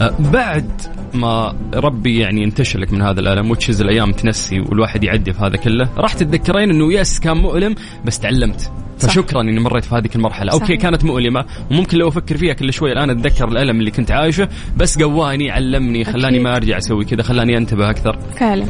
[0.00, 0.70] أه، بعد
[1.14, 5.88] ما ربي يعني ينتشلك من هذا الألم وتشز الأيام تنسي والواحد يعدي في هذا كله
[5.96, 7.74] راح تتذكرين إنه yes كان مؤلم
[8.04, 8.72] بس تعلمت.
[9.06, 10.52] فشكرا إني مريت في هذيك المرحلة.
[10.52, 10.76] okay.
[10.76, 15.02] كانت مؤلمة وممكن لو أفكر فيها كل شوي الآن أتذكر الألم اللي كنت عايشه بس
[15.02, 16.42] قواني علمني خلاني أكيد.
[16.42, 18.18] ما أرجع أسوي كذا خلاني أنتبه أكثر.
[18.36, 18.66] فعلا.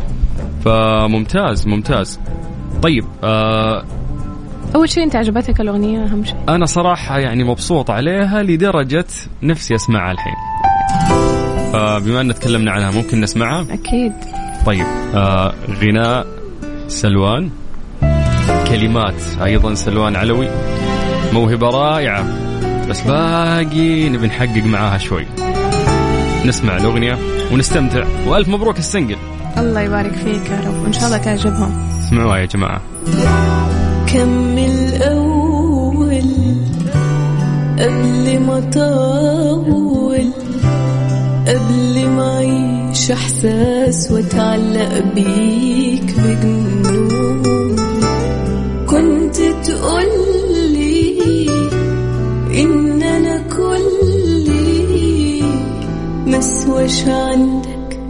[0.64, 2.20] فممتاز ممتاز.
[2.82, 3.84] طيب آه
[4.74, 9.06] أول شيء أنت عجبتك الأغنية أهم شيء؟ أنا صراحة يعني مبسوط عليها لدرجة
[9.42, 10.34] نفسي أسمعها الحين.
[11.72, 14.12] فبما أن تكلمنا عنها ممكن نسمعها؟ أكيد.
[14.66, 16.26] طيب آه غناء
[16.88, 17.50] سلوان.
[18.68, 19.14] كلمات.
[19.42, 20.48] أيضا سلوان علوي.
[21.32, 22.24] موهبة رائعة.
[22.88, 25.26] بس باقي نبي نحقق معاها شوي.
[26.44, 27.18] نسمع الأغنية
[27.52, 28.04] ونستمتع.
[28.26, 29.16] وألف مبروك السنجل.
[29.58, 30.82] الله يبارك فيك يا رب.
[30.82, 31.88] وإن شاء الله تعجبهم.
[32.06, 32.80] اسمعوها يا جماعة.
[34.06, 36.22] كمل أول
[37.78, 40.32] قبل ما طول
[41.46, 47.79] قبل ما أعيش إحساس وأتعلق بيك بجنون.
[52.54, 55.42] إن أنا كلي
[56.26, 58.00] مسواش عندك.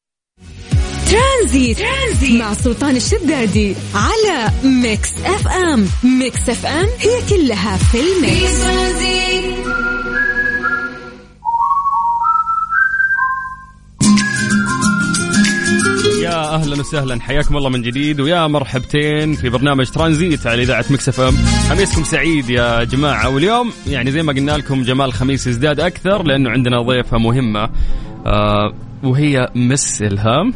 [1.10, 5.86] Transit, Transit مع سلطان الشدادي على Mix FM.
[6.04, 8.42] Mix FM هي كلها في ال Mix.
[8.42, 9.00] يا
[16.50, 17.20] أهلا وسهلا.
[17.20, 18.20] حياكم الله من جديد.
[18.20, 21.36] ويا مرحبتين في برنامج ترانزيت على إذاعة Mix FM.
[21.68, 23.28] خميسكم سعيد يا جماعة.
[23.28, 27.70] واليوم يعني زي ما قلنا لكم جمال الخميس يزداد أكثر لأنه عندنا ضيفة مهمة.
[28.26, 28.72] آه
[29.02, 30.54] وهي مس إلهام.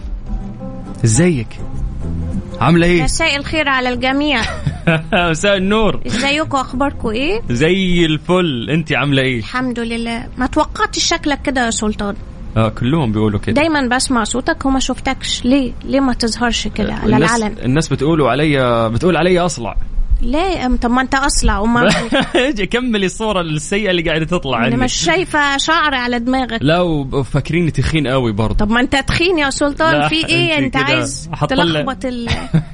[1.04, 1.48] إزيك؟
[2.60, 4.40] عاملة إيه؟ مساء الخير على الجميع.
[5.30, 6.00] مساء النور.
[6.06, 8.70] ازيكم اخباركم إيه؟ زي الفل.
[8.70, 10.26] أنت عاملة إيه؟ الحمد لله.
[10.38, 12.14] ما توقعتش شكلك كده يا سلطان.
[12.56, 13.52] آه كلهم بيقولوا كده.
[13.62, 15.44] دايما بسمع صوتك وما شفتكش.
[15.44, 19.76] ليه؟ ليه ما تظهرش كده على الناس, العلن الناس بتقولوا علي بتقول علي أصلع.
[20.22, 21.88] ليه؟ طب ما أنت أصلع وما
[22.48, 26.58] أجي كملي الصورة السيئة اللي قاعدة تطلع أنا مش شايفة شعر على دماغك.
[26.60, 28.54] لا وفاكريني تخين قوي برضه.
[28.54, 30.08] طب ما أنت تخين يا سلطان.
[30.08, 32.28] في إيه؟ أنت كده عايز تلخبط ال...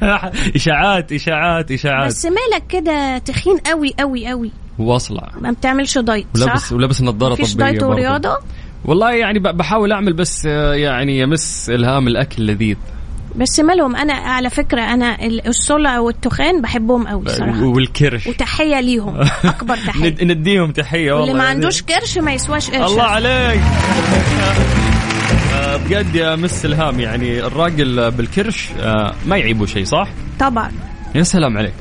[0.57, 2.07] إشاعات إشاعات إشاعات.
[2.07, 4.51] بس مالك كده تخين قوي قوي قوي.
[4.79, 7.83] واصلع ما بتعملش دايت ولابس صح؟ ولابس نظارة مفيش طبية دايت.
[7.83, 8.39] ورياضة؟
[8.85, 12.77] والله يعني بحاول أعمل بس آه، يعني يمس إلهام الأكل لذيذ.
[13.37, 17.63] بس مالهم أنا على فكرة أنا ال- الصلع والتخان بحبهم قوي صراحة.
[17.65, 18.27] والكرش.
[18.27, 20.09] وتحية ليهم أكبر تحية.
[20.11, 21.55] ند- نديهم تحية والله واللي ما يعني.
[21.57, 23.61] عندوش كرش ما يسواش قرش الله عليك.
[25.55, 30.09] آه، بجد يا مس إلهام يعني الراجل بالكرش آه، ما يعيبه شيء صح؟
[30.41, 30.73] طبعا.
[31.15, 31.75] يا سلام عليك.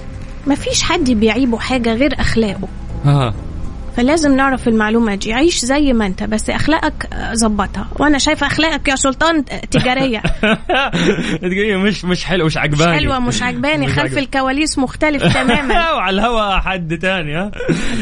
[0.48, 2.68] ما فيش حد بيعيبه حاجة غير أخلاقه.
[3.98, 5.34] فلازم نعرف المعلومة دي.
[5.34, 7.88] عيش زي ما انت بس أخلاقك آه، ظبطها.
[8.00, 10.22] وأنا شايفة أخلاقك يا سلطان تجارية.
[11.42, 13.86] دقيقة مش مش حلو مش مش عجباني مش عجباني.
[13.88, 15.92] مش خلف عجب- الكواليس مختلف تماما.
[15.92, 17.52] وعلى الهواء حد تاني ها؟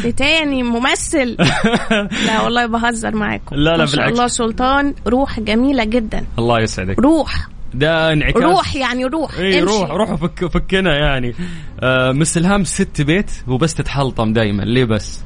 [0.03, 1.37] حد تاني ممثل.
[2.27, 3.55] لا والله بهزر معاكم.
[3.55, 4.13] لا، لا، ما شاء بالعكس.
[4.13, 6.25] الله سلطان روح جميلة جدا.
[6.39, 6.99] الله يسعدك.
[6.99, 7.47] روح.
[7.73, 8.43] ده انعكاس.
[8.43, 9.37] روح يعني روح.
[9.37, 9.73] اي امشي.
[9.75, 11.33] روح روح فك فكنا يعني.
[11.79, 14.63] آه مس الهام ست بيت وبس تتحلطم دايما.
[14.63, 15.21] ليه بس؟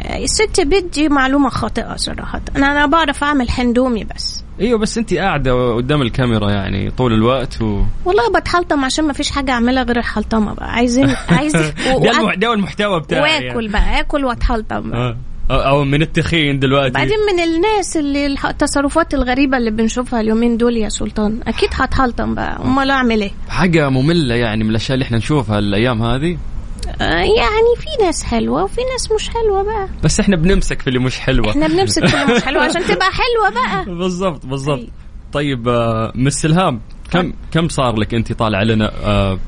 [0.00, 5.14] الست بيت دي معلومة خاطئة صراحة أنا أنا بعرف أعمل حندومي بس أيوه بس انت
[5.14, 9.98] قاعدة قدام الكاميرا يعني طول الوقت و والله بتحلطم عشان ما فيش حاجة أعملها غير
[9.98, 14.90] الحلطمة بقى عايزين عايز و- ده, المحتوى بتاعي وآكل بقى آكل وأتحلطم.
[14.94, 14.96] يعني.
[14.96, 15.16] آه.
[15.50, 20.88] أو من التخين دلوقتي بعدين من الناس اللي التصرفات الغريبة اللي بنشوفها اليومين دول يا
[20.88, 25.58] سلطان أكيد هتحلطم بقى أمال أعمل إيه؟ حاجة مملة يعني من الأشياء اللي إحنا نشوفها
[25.58, 26.59] الأيام هذه آه
[27.00, 29.88] يعني في ناس حلوة وفي ناس مش حلوة بقى.
[30.04, 31.50] بس إحنا بنمسك في اللي مش حلوة.
[31.50, 33.94] إحنا بنمسك في اللي مش حلوة عشان تبقى حلوة بقى.
[33.94, 34.86] بالضبط بالضبط.
[35.32, 35.68] طيب.
[35.68, 39.38] آه، Miss الهام كم كم صار لك انت طالعه لنا آه،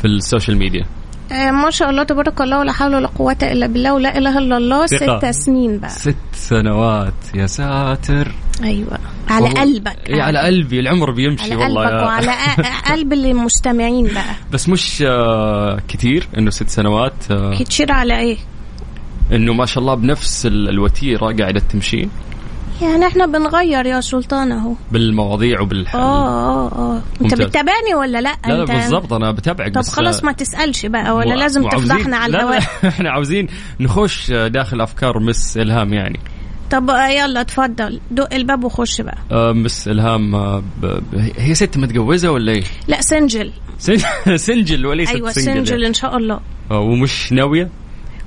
[0.00, 0.84] في ال social media؟
[1.32, 4.56] آه ما شاء الله تبارك الله ولا حول ولا قوة إلا بالله ولا إله إلا
[4.56, 4.86] الله.
[4.86, 5.90] ست سنين بقى.
[5.90, 8.32] ست سنوات يا ساتر.
[8.64, 8.98] أيوه.
[9.28, 9.96] على قلبك.
[10.08, 12.32] إيه على قلبي العمر بيمشي على والله قلبك وعلى
[12.90, 14.34] قلب المستمعين بقى.
[14.52, 18.36] بس مش آه، كتير إنه ست سنوات آه، كتير على إيه؟
[19.32, 22.08] إنه ما شاء الله بنفس ال- الوتيرة قاعدة تمشي.
[22.82, 24.74] يعني إحنا بنغير يا سلطان أهو.
[24.92, 25.98] بالمواضيع وبالحل.
[25.98, 27.34] آه آه آه أنت.
[27.34, 31.34] بتتابعني ولا لأ؟ لا لا بالضبط أنا بتابعك طب بس خلاص ما تسألش بقى ولا
[31.34, 32.62] و- لازم تفضحنا على لا لا، الهواء.
[32.88, 33.46] إحنا عاوزين
[33.80, 36.20] نخش داخل أفكار Miss إلهام يعني.
[36.72, 40.62] طب يلا تفضل دق الباب وخش بقى آه Miss إلهام آه.
[41.36, 46.16] هي ست متجوزة ولا إيه؟ لا single sin- single وليست أيوه single single إن شاء
[46.16, 47.68] الله آه ومش ناوية؟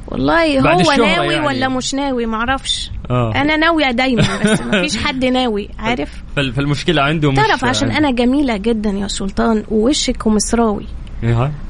[0.07, 1.47] والله هو ناوي يعني.
[1.47, 3.31] ولا مش ناوي معرفش آه.
[3.35, 6.53] أنا ناوية دايما بس ما فيش حد ناوي عارف فال...
[6.53, 10.85] فالمشكلة عنده مش تعرف عشان أنا جميلة جدا يا سلطان ووشك مصراوي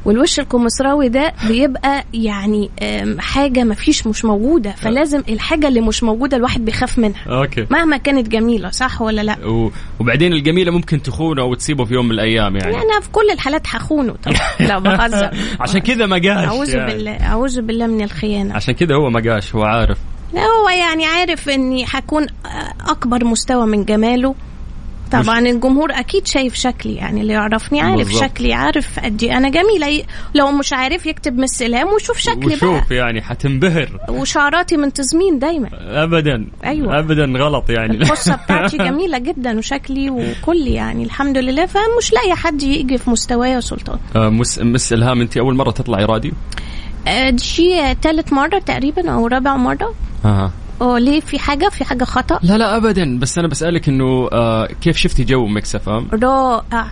[0.05, 2.69] والوش الكمثراوي ده بيبقى يعني
[3.19, 4.71] حاجة ما فيش مش موجودة.
[4.71, 7.21] فلازم الحاجة اللي مش موجودة الواحد بيخاف منها.
[7.27, 7.67] أوكي.
[7.69, 9.71] مهما كانت جميلة صح ولا لا؟ و...
[9.99, 12.75] وبعدين الجميلة ممكن تخونه أو تسيبه في يوم من الأيام يعني.
[12.75, 14.37] أنا في كل الحالات هخونه طبعا
[14.69, 15.29] لا بهزر.
[15.59, 16.93] عشان كذا ما قاش أعوذ يعني.
[16.93, 18.55] بالله أعوذ بالله من الخيانة.
[18.55, 19.97] عشان كذا هو ما قاش هو عارف.
[20.33, 24.35] لا هو يعني عارف إني هكون آه، أكبر مستوى من جماله.
[25.23, 28.23] طبعا الجمهور أكيد شايف شكلي يعني اللي يعرفني عارف بالظبط.
[28.23, 30.03] شكلي عارف قد إيه أنا جميلة.
[30.35, 32.69] لو مش عارف يكتب مس إلهام ويشوف شكلي بقى.
[32.69, 33.89] وشوف يعني حتنبهر.
[34.09, 35.69] وشعراتي منتظمين دايما.
[36.03, 36.99] ابدا أيوة.
[36.99, 37.97] ابدا غلط يعني.
[37.97, 41.65] القصة بتاعتي جميلة جدا وشكلي وكلي يعني الحمد لله.
[41.65, 43.99] فمش لاقي حد يجي في مستواي يا سلطان.
[44.15, 46.31] آه، Miss Miss إلهام أنت أول مرة تطلعي راديو؟
[47.07, 49.93] آه، دي ثالث مرة تقريبا أو رابع مرة.
[50.25, 50.51] آه.
[50.81, 53.19] آه ليه في حاجة؟ في حاجة خطأ؟ لا لا ابدا.
[53.19, 56.87] بس أنا بسألك إنه آه كيف شفتي جو Mix FM رائع.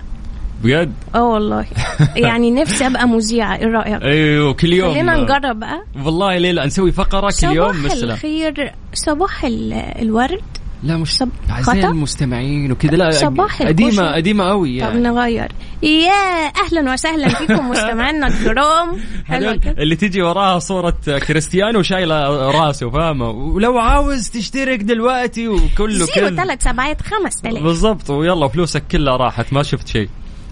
[0.64, 1.66] بجد؟ آه والله.
[2.16, 3.56] يعني نفسي أبقى مذيعة.
[3.56, 4.94] إيه رأيك؟ أيوه كل يوم.
[4.94, 5.84] خلينا نجرب بقى.
[6.06, 8.14] والله ليلى نسوي فقرة كل يوم صباح مثلا.
[8.14, 8.72] الخير.
[8.94, 10.42] صباح ال- الورد.
[10.84, 11.30] لا مش صب...
[11.50, 14.08] أعزائي خطا المستمعين وكذا لا صباح قديمة الكشري.
[14.16, 15.52] قديمة قوي طب يعني نغير.
[15.84, 18.98] يا أهلا وسهلا فيكم مستمعينا الكرام.
[19.82, 26.64] اللي تجي وراها صورة كريستيانو شايلة راسه فاهمة؟ ولو عاوز تشترك دلوقتي وكله كذا ثلاث
[26.64, 30.10] سبعات خمس تلاف بالضبط ويلا فلوسك كلها راحت ما شفت شيء.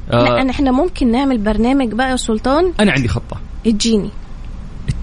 [0.09, 0.41] لا آه.
[0.41, 2.73] أنا إحنا ممكن نعمل برنامج بقى يا سلطان.
[2.79, 3.37] أنا عندي خطة.
[3.67, 4.09] اديني.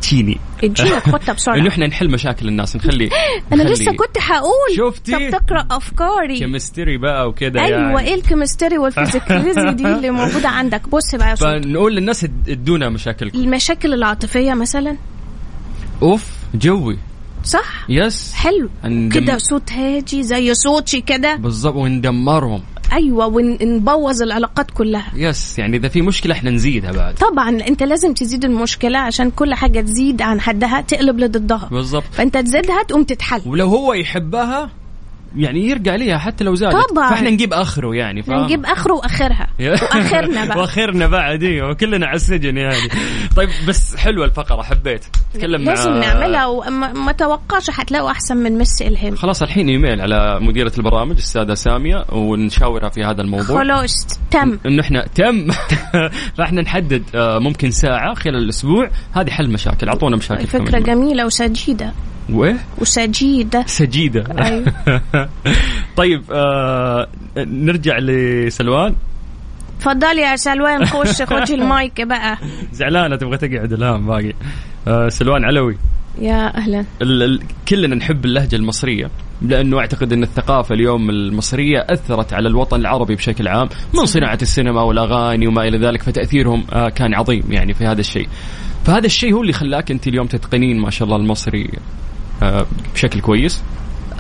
[0.01, 0.39] تشيني.
[0.65, 1.57] اديني خطه بسرعة.
[1.57, 3.09] انه إحنا نحل مشاكل الناس نخلي
[3.53, 6.39] أنا نخلي لسه كنت هقول شفتي؟ طب تقرأ أفكاري.
[6.39, 8.01] chemistry بقى وكذا أيوه يعني.
[8.09, 12.49] إيه ال chemistry وال physicality دي اللي موجودة عندك؟ بص بقى يا فنقول للناس اد-
[12.49, 13.39] ادونا مشاكلكم.
[13.39, 14.97] المشاكل العاطفية مثلا.
[16.03, 16.25] of
[16.55, 16.99] joy.
[17.45, 18.33] صح؟ yes.
[18.33, 18.71] حلو.
[19.13, 21.37] كده صوت هادي زي صوتي كده.
[21.37, 22.63] بالضبط وندمرهم.
[22.93, 25.13] أيوه ونبوظ العلاقات كلها.
[25.15, 27.15] يس يعني إذا في مشكلة إحنا نزيدها بعد.
[27.15, 31.69] طبعا أنت لازم تزيد المشكلة عشان كل حاجة تزيد عن حدها تقلب لضدها.
[31.73, 32.05] بالضبط.
[32.13, 33.41] فأنت تزيدها تقوم تتحل.
[33.47, 34.71] ولو هو يحبها
[35.37, 36.77] يعني يرجع ليها حتى لو زادت.
[36.91, 37.11] طبعاً.
[37.11, 39.47] فإحنا نجيب آخره يعني فاهم؟ نجيب آخره وآخرها.
[39.61, 42.89] وآخرنا بقى وآخرنا بعد أيوه كلنا على السجن يعني.
[43.37, 45.05] طيب بس حلوة الفقرة حبيت.
[45.35, 50.01] تكلم لازم مع نعملها وما ما توقعش هتلاقوا أحسن من مس الهام خلاص الحين إيميل
[50.01, 53.65] على مديرة البرامج الساده سامية ونشاورها في هذا الموضوع.
[53.65, 54.59] خلاص تم.
[54.67, 55.49] انه إحنا تم.
[56.39, 58.91] فإحنا نحدد آه، ممكن ساعة خلال الأسبوع.
[59.13, 61.93] هذه حل مشاكل أعطونا مشاكل الفكرة جميلة وسجيدة.
[62.33, 64.73] وايه وسجيده سجيده أيوة.
[65.97, 68.95] طيب آه نرجع لسلوان.
[69.81, 72.39] تفضلي يا سلوان خش خدي المايك بقى.
[72.73, 74.33] زعلانه تبغى تقعد الآن باقي.
[74.89, 75.79] آه سلوان علوي.
[76.21, 76.85] يا أهلا.
[77.03, 79.11] ال ال كلنا نحب اللهجة المصرية
[79.43, 84.83] لأنه أعتقد إن الثقافة اليوم المصرية أثرت على الوطن العربي بشكل عام من صناعة السينما
[84.83, 88.29] والأغاني وما إلى ذلك فتأثيرهم آه كان عظيم يعني في هذا الشيء.
[88.85, 91.71] فهذا الشيء هو اللي خلاك أنت اليوم تتقنين ما شاء الله المصري
[92.95, 93.63] بشكل كويس؟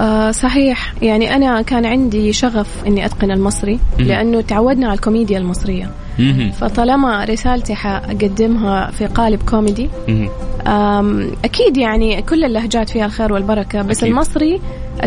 [0.01, 0.95] آه صحيح.
[1.03, 5.91] يعني أنا كان عندي شغف إني أتقن المصري لأنه تعودنا على الكوميديا المصرية.
[6.61, 9.89] فطالما رسالتي حقدمها في قالب كوميدي
[11.45, 14.13] أكيد يعني كل اللهجات فيها الخير والبركة بس أكيد.
[14.13, 14.61] المصري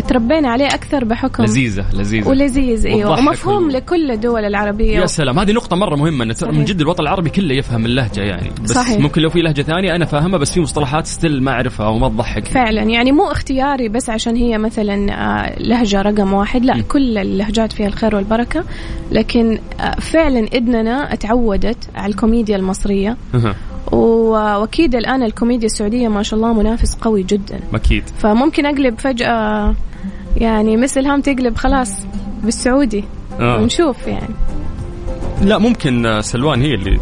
[0.08, 2.28] تربينا عليه أكثر بحكم لذيذة لذيذة.
[2.28, 3.10] ولذيذ أيوه.
[3.18, 4.98] ومفهوم وال- لكل الدول العربية.
[4.98, 8.20] يا سلام هذه نقطة مرة مهمة إن ترى من جد الوطن العربي كله يفهم اللهجة
[8.20, 8.50] يعني.
[8.64, 9.00] بس صحيح.
[9.00, 12.46] ممكن لو في لهجة ثانية أنا فاهمها بس في مصطلحات ستيل ما أعرفها وما تضحك.
[12.48, 12.82] فعلا.
[12.82, 16.64] يعني مو اختياري بس عشان هي مثلا آه، لهجة رقم واحد.
[16.64, 18.64] لا كل اللهجات فيها الخير والبركة.
[19.12, 20.38] لكن آه، فعلا
[21.04, 22.56] اذننا تعودت على الكوميديا
[23.92, 23.96] و-
[24.58, 27.60] وأكيد الآن الكوميديا السعودية ما شاء الله منافس قوي جدا.
[27.74, 28.04] أكيد.
[28.18, 29.74] فممكن أقلب فجأة
[30.36, 32.06] يعني مثل هام تقلب خلاص
[32.44, 33.04] بالسعودي.
[33.40, 33.56] آه.
[33.56, 34.34] ونشوف يعني.
[35.42, 37.00] لا ممكن آه، سلوان هي اللي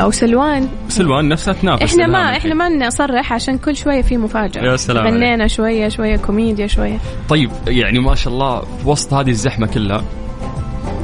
[0.00, 0.68] أو سلوان.
[0.88, 2.36] سلوان نفسها تنافس إحنا ما.
[2.36, 4.62] إحنا ما نصرح عشان كل شوية في مفاجأة.
[4.62, 5.06] يا سلام.
[5.06, 6.98] غنينا شوية شوية كوميديا شوية.
[7.28, 10.04] طيب يعني ما شاء الله في وسط هذه الزحمة كلها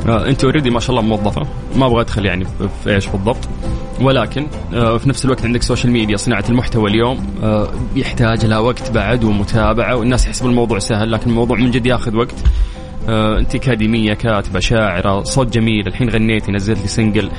[0.07, 1.42] انت already ما شاء الله موظفة.
[1.76, 2.44] ما أبغى أدخل يعني
[2.84, 3.48] في- إيش بالضبط.
[4.00, 8.90] ولكن آه في نفس الوقت عندك social media صناعة المحتوى اليوم آه يحتاج لها وقت
[8.90, 12.34] بعد ومتابعة والناس يحسبون الموضوع سهل لكن الموضوع من جد ياخذ وقت.
[13.09, 17.30] آه انت اكاديميه كاتبة شاعرة صوت جميل الحين غنيتي نزلت لي single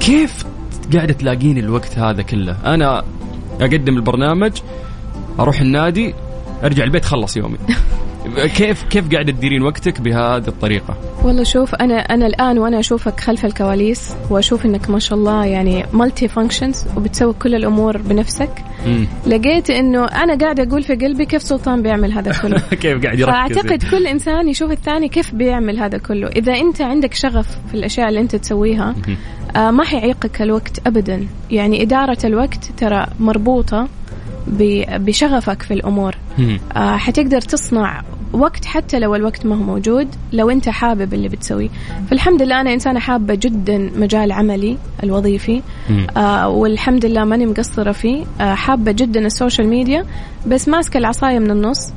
[0.00, 0.44] كيف
[0.94, 3.04] قاعدة تلاقين الوقت هذا كله؟ أنا
[3.60, 4.52] أقدم البرنامج
[5.40, 6.14] أروح النادي
[6.64, 7.58] أرجع البيت خلص يومي.
[8.36, 13.44] كيف كيف قاعدة تديرين وقتك بهذه الطريقة؟ والله شوف أنا أنا الآن وأنا أشوفك خلف
[13.44, 18.50] الكواليس وأشوف إنك ما شاء الله يعني مالتي فانكشنز وبتسوي كل الأمور بنفسك.
[18.86, 19.06] مم.
[19.26, 22.58] لقيت إنه أنا قاعدة أقول في قلبي كيف سلطان بيعمل هذا كله.
[22.82, 26.28] كيف قاعد يركز؟ فأعتقد كل إنسان يشوف الثاني كيف بيعمل هذا كله.
[26.28, 28.94] إذا أنت عندك شغف في الأشياء اللي أنت تسويها
[29.56, 31.26] آه ما حيعيقك الوقت ابدا.
[31.50, 33.88] يعني إدارة الوقت ترى مربوطة
[34.96, 36.14] بشغفك في الأمور.
[36.76, 38.02] آه حتقدر تصنع
[38.32, 41.68] وقت حتى لو الوقت ما هو موجود لو أنت حابب اللي بتسويه.
[42.10, 45.62] فالحمد لله أنا إنسانة حابة جدا مجال عملي الوظيفي.
[46.16, 48.24] آه والحمد لله ماني مقصرة فيه.
[48.40, 50.06] آه حابة جدا ال social media
[50.46, 51.92] بس ماسكة العصاية من النص.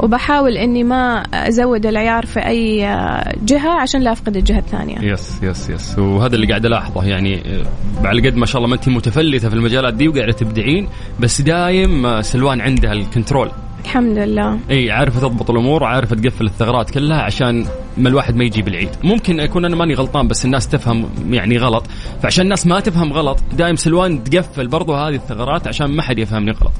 [0.00, 5.12] وبحاول إني ما أزود العيار في أي آه، جهة عشان لا أفقد الجهة الثانية.
[5.12, 7.04] yes yes yes وهذا اللي قاعد ألاحظه.
[7.04, 10.88] يعني آه، على قد ما شاء الله ما أنت متفلتة في المجالات دي وقاعدة تبدعين
[11.20, 13.50] بس دايم آه، سلوان عندها ال control.
[13.84, 14.58] الحمد لله.
[14.70, 17.66] إي عارفه تضبط الأمور وعارفه تقفل الثغرات كلها عشان
[17.96, 21.84] ما الواحد ما يجي بالعيد ممكن أكون أنا ماني غلطان بس الناس تفهم يعني غلط.
[22.22, 26.50] فعشان الناس ما تفهم غلط دايم سلوان تقفل برضو هذه الثغرات عشان ما حد يفهمني
[26.50, 26.72] غلط.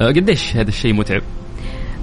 [0.00, 1.22] آه، قديش هذا الشيء متعب؟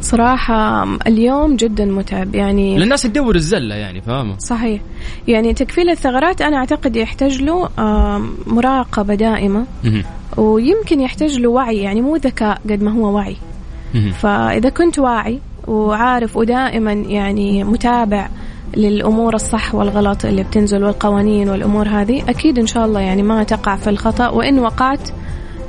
[0.02, 4.82] صراحة اليوم جدا متعب يعني للناس تدور الزلة يعني فاهمة؟ صحيح.
[5.28, 9.66] يعني تقفيل الثغرات أنا أعتقد يحتاج له آم، مراقبة دائمة.
[10.38, 13.36] ويمكن يحتاج له وعي يعني مو ذكاء قد ما هو وعي.
[13.94, 18.28] فإذا كنت واعي وعارف ودائما يعني متابع
[18.78, 23.76] للأمور الصح والغلط اللي بتنزل والقوانين والأمور هذه أكيد إن شاء الله يعني ما تقع
[23.76, 24.30] في الخطأ.
[24.30, 25.10] وإن وقعت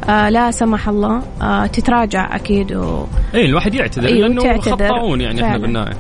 [0.09, 3.05] آه لا سمح الله آه تتراجع أكيد و...
[3.35, 4.61] اي الواحد يعتذر أيوة، لأنه.
[4.61, 5.63] خطاؤون يعني إحنا فعلا.
[5.63, 5.97] بالنهاية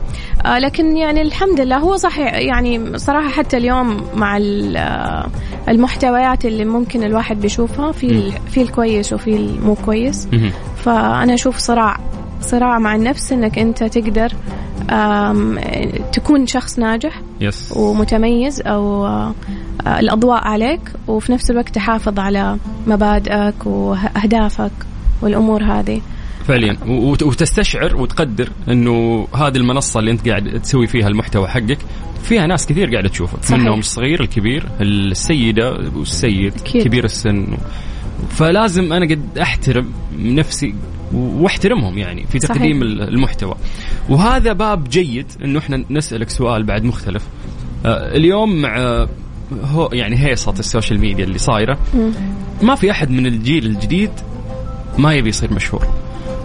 [0.46, 4.36] آه لكن يعني الحمد لله هو صحيح يعني صراحة حتى اليوم مع
[4.76, 5.26] آه،
[5.68, 10.50] المحتويات اللي ممكن الواحد بيشوفها في في الكويس وفي المو كويس مهم.
[10.76, 11.96] فأنا أشوف صراع
[12.40, 14.32] صراع مع النفس إنك أنت تقدر
[16.12, 19.06] تكون شخص ناجح يس ومتميز أو
[19.86, 22.56] آه، الأضواء عليك وفي نفس الوقت تحافظ على
[22.86, 24.72] مبادئك وأهدافك
[25.22, 26.00] والأمور هذه
[26.44, 26.76] فعليا
[27.22, 31.78] وتستشعر وتقدر إنه هذه المنصة اللي أنت قاعد تسوي فيها المحتوى حقك
[32.22, 33.58] فيها ناس كثير قاعدة تشوفك صحيح.
[33.60, 36.82] منهم الصغير الكبير السيدة والسيد أكيد.
[36.82, 37.46] كبير السن
[38.30, 40.74] فلازم أنا قد أحترم نفسي
[41.14, 42.82] واحترمهم يعني في تقديم صحيح.
[42.82, 43.54] ال- المحتوى
[44.08, 47.22] وهذا باب جيد إنه إحنا نسألك سؤال بعد مختلف
[47.86, 49.06] آه، اليوم مع
[49.64, 51.78] هو يعني هيصة ال social media اللي صايرة.
[52.62, 54.10] ما في أحد من الجيل الجديد
[54.98, 55.86] ما يبي يصير مشهور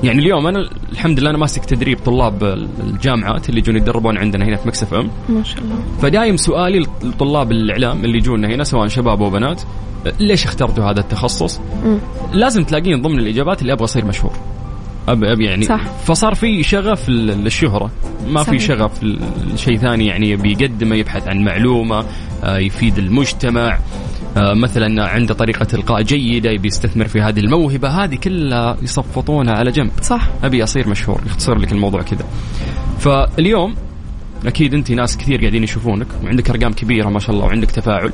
[0.03, 2.43] يعني اليوم أنا الحمد لله أنا ماسك تدريب طلاب
[2.79, 7.51] الجامعات اللي يجون يتدربون عندنا هنا في مكسف أم ما شاء الله فدايم سؤالي لطلاب
[7.51, 9.61] الإعلام اللي يجونا هنا سواء شباب أو بنات
[10.19, 11.97] ليش اخترتوا هذا التخصص؟ مم.
[12.33, 14.31] لازم تلاقين ضمن الإجابات اللي أبغى أصير مشهور.
[15.11, 15.81] ابي ابي يعني صح.
[16.05, 17.91] فصار في شغف لل- للشهرة.
[18.27, 18.61] ما في صحيح.
[18.61, 19.03] شغف
[19.53, 22.05] لشيء ثاني يعني يبي يقدمه يبحث عن معلومة
[22.43, 23.79] آه، يفيد المجتمع.
[24.37, 27.89] آه، مثلا عنده طريقة القاء جيدة يبي يستثمر في هذه الموهبة.
[27.89, 29.91] هذه كلها يصفطونها على جنب.
[30.01, 30.29] صح.
[30.43, 32.25] أبي أصير مشهور يختصر لك الموضوع كذا.
[32.99, 33.75] فاليوم
[34.45, 38.11] أكيد أنت ناس كثير قاعدين يشوفونك وعندك أرقام كبيرة ما شاء الله وعندك تفاعل.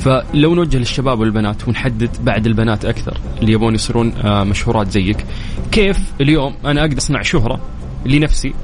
[0.00, 5.24] فلو نوجه للشباب والبنات ونحدد بعد البنات أكثر اللي يبون يصيرون آه، مشهورات زيك.
[5.72, 7.60] كيف اليوم أنا أقدر اصنع شهرة
[8.06, 8.54] لنفسي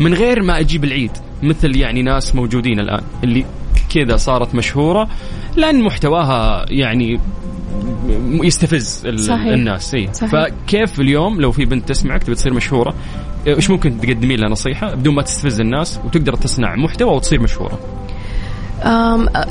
[0.00, 1.10] من غير ما أجيب العيد؟
[1.42, 3.44] مثل يعني ناس موجودين الآن اللي
[3.94, 5.08] كذا صارت مشهورة
[5.56, 7.20] لأن محتواها يعني
[8.44, 9.46] يستفز صحيح.
[9.46, 10.30] الناس اي صحيح.
[10.30, 12.94] فكيف اليوم لو في بنت تسمعك تبي تصير مشهورة؟
[13.46, 17.99] إيش ممكن تقدمين لها نصيحة بدون ما تستفز الناس وتقدر تصنع محتوى وتصير مشهورة؟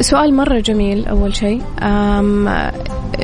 [0.01, 1.61] سؤال مرة جميل أول شيء.
[1.81, 2.49] أم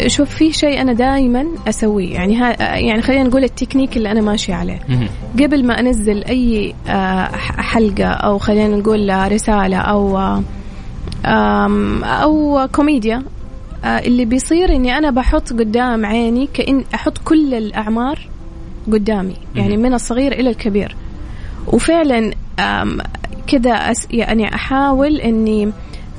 [0.07, 2.13] شوف في شيء أنا دائما أسويه.
[2.13, 4.79] يعني ها يعني خلينا نقول التكنيك اللي أنا ماشية عليه.
[5.39, 7.25] قبل ما أنزل أي آه،
[7.57, 10.17] حلقة أو خلينا نقول رسالة أو
[12.05, 13.23] أو كوميديا
[13.85, 18.19] آه، اللي بيصير إني أنا بحط قدام عيني كأن أحط كل الأعمار
[18.91, 20.95] قدامي يعني من الصغير إلى الكبير.
[21.67, 22.31] وفعلا
[23.47, 25.71] كذا أس- يعني أحاول إني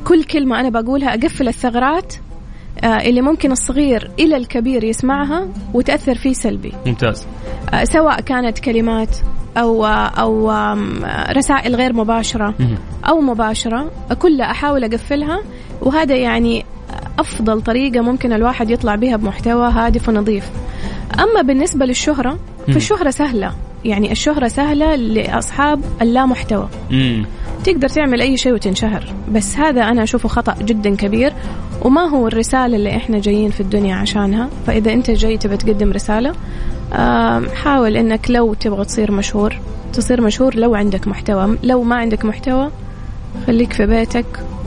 [0.07, 2.14] كل كلمة أنا بقولها أقفل الثغرات
[2.84, 6.72] آه، اللي ممكن الصغير إلى الكبير يسمعها وتأثر فيه سلبي.
[6.86, 7.26] ممتاز.
[7.74, 9.16] آه، سواء كانت كلمات
[9.57, 12.54] أو أو آم، رسائل غير مباشرة.
[13.09, 15.42] أو مباشرة كلها أحاول أقفلها
[15.82, 16.64] وهذا يعني
[17.18, 20.50] أفضل طريقة ممكن الواحد يطلع بها بمحتوى هادف ونظيف.
[21.18, 23.52] أما بالنسبة للشهرة فالشهرة سهلة.
[23.87, 27.26] يعني الشهرة سهلة لأصحاب اللا محتوى مم.
[27.64, 29.05] تقدر تعمل أي شيء وتنشهر.
[29.32, 31.32] بس هذا أنا أشوفه خطأ جدا كبير.
[31.82, 34.49] وما هو الرسالة اللي إحنا جايين في الدنيا عشانها.
[34.66, 36.34] فإذا أنت جاي تبى تقدم رسالة
[37.55, 39.59] حاول إنك لو تبغى تصير مشهور
[39.93, 41.59] تصير مشهور لو عندك محتوى.
[41.62, 42.70] لو ما عندك محتوى
[43.47, 44.26] خليك في بيتك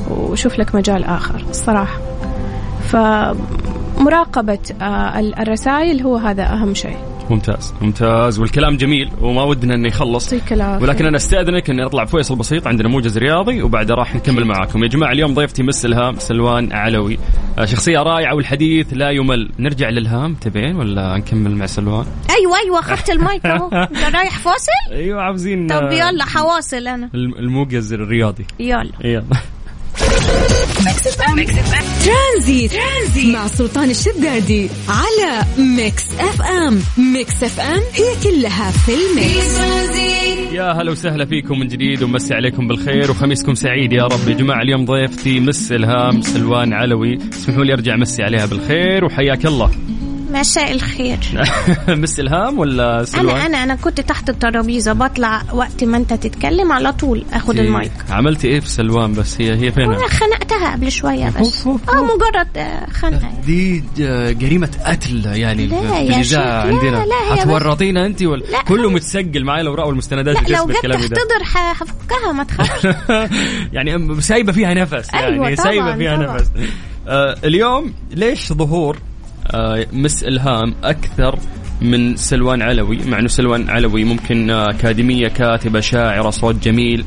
[0.09, 1.99] وشوف لك مجال آخر الصراحة.
[2.84, 7.09] فمراقبة آه، الرسائل هو هذا أهم شيء.
[7.32, 10.34] ممتاز ممتاز والكلام جميل وما ودنا إنه يخلص.
[10.82, 14.84] ولكن أنا أستأذنك اني اطلع فيصل بسيط عندنا موجز رياضي وبعدها راح نكمل معاكم.
[14.84, 17.19] يا جماعة اليوم ضيفتي مس الهام سلوان علوي.
[17.59, 19.49] آه، شخصية رائعة والحديث لا يمل.
[19.59, 22.05] نرجع للهام تبين ولا نكمل مع سلوان؟
[22.39, 23.69] أيوه أيوه اخذت المايك أهو.
[24.15, 27.09] رايح فاصل أيوه عاوزين طب آه، يلا حواصل أنا.
[27.15, 28.45] الم- الموجز الرياضي.
[28.59, 28.91] يلا.
[29.03, 29.23] يلا.
[32.05, 32.71] Transit.
[32.71, 33.36] Transit.
[33.35, 36.82] مع سلطان الشدادي على Mix FM.
[37.13, 39.59] Mix FM هي كلها في ال mix.
[40.53, 43.93] يا هلا وسهلا فيكم من جديد ومسي عليكم بالخير وخميسكم سعيد.
[43.93, 47.17] يا رب يا جماعة اليوم ضيفتي Miss إلهام سلوان علوي.
[47.33, 49.71] اسمحوا لي أرجع مسي عليها بالخير وحياك الله.
[50.30, 51.17] مساء الخير.
[51.88, 56.71] Miss إلهام ولا سلوان؟ أنا أنا أنا كنت تحت الترابيزة بطلع وقت ما أنت تتكلم
[56.71, 57.91] على طول أخد إيه، المايك.
[58.09, 61.67] عملتي إيه في سلوان بس؟ هي هي فين خنقتها قبل شوية بس.
[61.67, 63.32] آه مجرد آه، خنقة.
[63.45, 67.05] دي ج- جريمة قتل يعني لا يا شيخ، لا، عندنا.
[67.05, 70.86] لا، هي بس- هتورطينا أنت ولا لا، كله متسجل معي الأوراق والمستندات لا لو جبت
[70.86, 72.88] احتضر حفكها ما تخافش.
[73.73, 76.36] يعني سايبة فيها نفس يعني أيوة، سايبة فيها طبعاً.
[76.36, 76.49] نفس.
[77.07, 78.99] آه اليوم ليش ظهور آه
[79.93, 81.39] مس إلهام أكثر
[81.81, 82.97] من سلوان علوي.
[83.07, 87.05] مع أنه سلوان علوي ممكن آه أكاديمية كاتبة شاعرة صوت جميل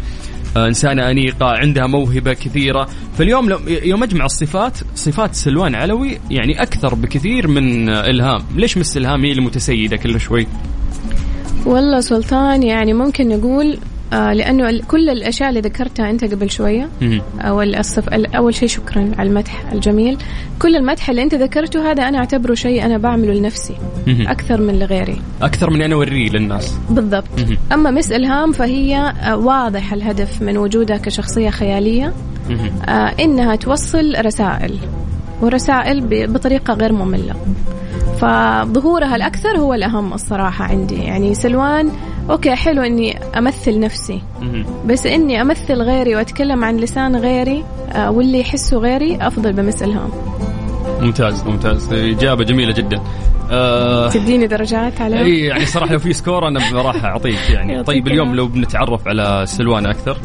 [0.56, 2.88] آه إنسانة أنيقة عندها موهبة كثيرة.
[3.18, 8.42] فاليوم يوم أجمع الصفات صفات سلوان علوي يعني أكثر بكثير من آه إلهام.
[8.56, 10.46] ليش مس إلهام هي المتسيدة كل شوي؟
[11.66, 13.78] والله سلطان يعني ممكن نقول
[14.12, 16.88] آه لأنه ال- كل الأشياء اللي ذكرتها أنت قبل شوية.
[17.02, 17.22] مهم.
[17.40, 20.18] أول الصف ال- أول شيء شكرا على المدح الجميل.
[20.58, 23.74] كل المدح اللي أنت ذكرته هذا أنا أعتبره شيء أنا بعمله لنفسي.
[24.08, 25.20] أكثر من لغيري.
[25.42, 26.78] أكثر من أنا أوريه للناس.
[26.90, 27.24] بالضبط.
[27.72, 32.12] أما مس إلهام فهي آه، واضح الهدف من وجودها كشخصية خيالية.
[32.50, 32.70] مهم.
[32.88, 34.78] آه إنها توصل رسائل.
[35.42, 37.34] ورسائل ب- بطريقة غير مملة.
[38.20, 40.94] فظهورها الأكثر هو الأهم الصراحة عندي.
[40.94, 41.90] يعني سلوان
[42.30, 44.22] أوكي حلو إني أمثل نفسي.
[44.86, 50.10] بس إني أمثل غيري وأتكلم عن لسان غيري آه واللي يحسه غيري أفضل بمس إلهام
[51.00, 51.92] ممتاز ممتاز.
[51.92, 53.00] إجابة جميلة جدا.
[53.50, 57.82] آه تديني درجات على إي يعني صراحة لو في score أنا راح أعطيك يعني.
[57.82, 58.34] طيب اليوم.
[58.34, 60.16] لو بنتعرف على سلوان أكثر.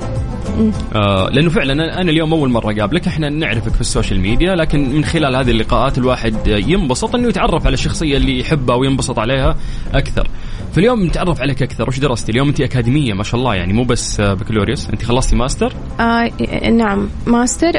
[0.95, 3.07] آه لأنه فعلا أنا اليوم أول مرة أقابلك.
[3.07, 7.65] إحنا نعرفك في ال social media لكن من خلال هذه اللقاءات الواحد ينبسط إنه يتعرف
[7.65, 9.55] على الشخصية اللي يحبها وينبسط عليها
[9.93, 10.27] أكثر.
[10.73, 11.87] فاليوم نتعرف عليك أكثر.
[11.87, 14.89] وش درستي اليوم انت أكاديمية ما شاء الله يعني مو بس آه، بكالوريوس.
[14.89, 16.31] انت خلصتي ماستر؟ آه
[16.69, 17.09] نعم.
[17.27, 17.71] ماستر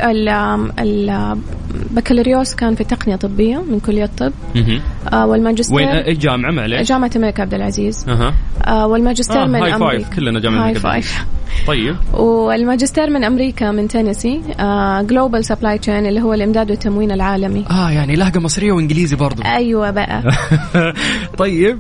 [0.79, 4.81] البكالوريوس كان في تقنية طبية من كلية طب مهم.
[5.13, 6.89] آه والماجستير وين؟ أي جامعة؟ معليش.
[6.89, 8.09] جامعة الملك عبد العزيز.
[8.09, 8.35] أها.
[8.65, 10.05] آه والماجستير آه من high أمريكا.
[10.05, 11.29] five كلنا جامعة الملك عبد five العزيز.
[11.67, 11.97] طيب.
[12.25, 14.41] والماجستير من أمريكا من تينيسي.
[15.01, 17.65] global supply chain اللي هو الإمداد والتموين العالمي.
[17.71, 19.43] آه يعني لهجة مصرية وإنجليزي برضو.
[19.43, 20.23] أيوة بقى.
[21.39, 21.79] طيب.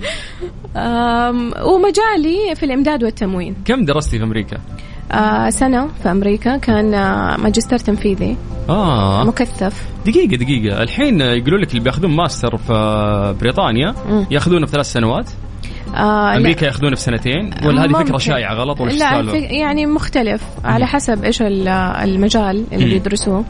[0.77, 0.98] آم،
[1.67, 4.59] ومجالي في الإمداد والتموين كم درستي في أمريكا؟
[5.13, 8.37] آه سنة في أمريكا كان آه ماجستير تنفيذي
[8.69, 13.95] آه مكثف دقيقة دقيقة الحين يقولوا لك اللي بياخذون ماستر في بريطانيا.
[14.31, 15.31] ياخذونه في ثلاث سنوات
[15.95, 16.37] آه.
[16.37, 18.19] أمريكا ياخذونه في سنتين ولا هذه فكرة ممكن.
[18.19, 19.37] شائعة غلط ولا لا.
[19.37, 22.85] يعني مختلف على حسب إيش ال- المجال اللي.
[22.85, 23.45] بيدرسوه آه،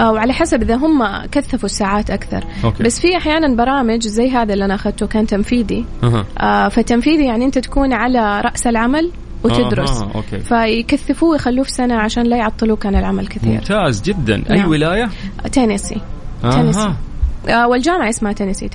[0.00, 2.82] وعلى حسب إذا هم كثفوا الساعات أكثر okay.
[2.82, 6.24] بس في أحيانا برامج زي هذا اللي أنا أخذته كان تنفيذي أها.
[6.38, 9.10] آه فتنفيذي يعني أنت تكون على رأس العمل
[9.44, 10.38] وتدرس آه، okay.
[10.38, 14.70] فيكثفوه ويخلوه في سنة عشان لا يعطلوك عن العمل كثير ممتاز جدا نعم.
[14.70, 15.08] ولاية؟
[15.52, 16.00] تينيسي
[16.50, 16.80] تينيسي.
[16.80, 16.96] آه
[17.48, 18.68] والجامعة اسمها تينيسي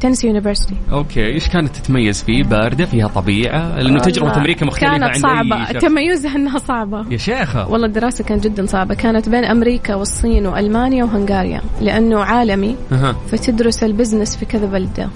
[0.00, 4.98] تينيسي, university okay إيش كانت تتميز فيه؟ باردة فيها طبيعة؟ لأنه تجربة والله أمريكا مختلفة
[4.98, 5.72] كانت صعبة.
[5.72, 11.04] تميزها أنها صعبة يا شيخة والله الدراسة كانت جدا صعبة كانت بين أمريكا والصين وألمانيا
[11.04, 13.12] وهنغاريا لأنه عالمي أها.
[13.12, 15.08] فتدرس ال business في كذا بلدة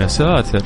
[0.00, 0.62] يا ساتر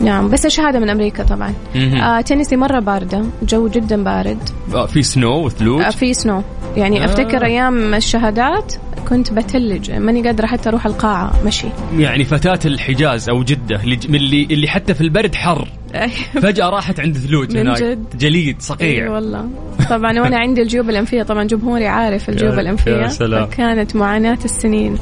[0.00, 1.54] نعم بس الشهادة من أمريكا طبعا.
[1.76, 4.38] آه تينيسي مرة باردة جو جدا بارد.
[4.74, 6.42] آه، في snow وثلوج آه في snow
[6.76, 7.04] يعني آه.
[7.04, 8.74] أفتكر أيام الشهادات
[9.08, 11.66] كنت بتلج ماني قادرة حتى أروح القاعة مشي.
[11.98, 13.38] يعني فتاة الحجاز أو
[14.08, 15.68] من اللي اللي حتى في البرد حر.
[16.42, 17.82] فجأة راحت عند ثلوج من هناك.
[17.82, 18.04] جد.
[18.18, 19.04] جليد صقيع.
[19.04, 19.48] اي والله.
[19.90, 21.22] طبعا وأنا عندي الجيوب الأنفية.
[21.22, 22.54] طبعا جمهوري عارف الجيوب
[23.08, 23.46] سلام.
[23.46, 24.98] فكانت معاناة السنين.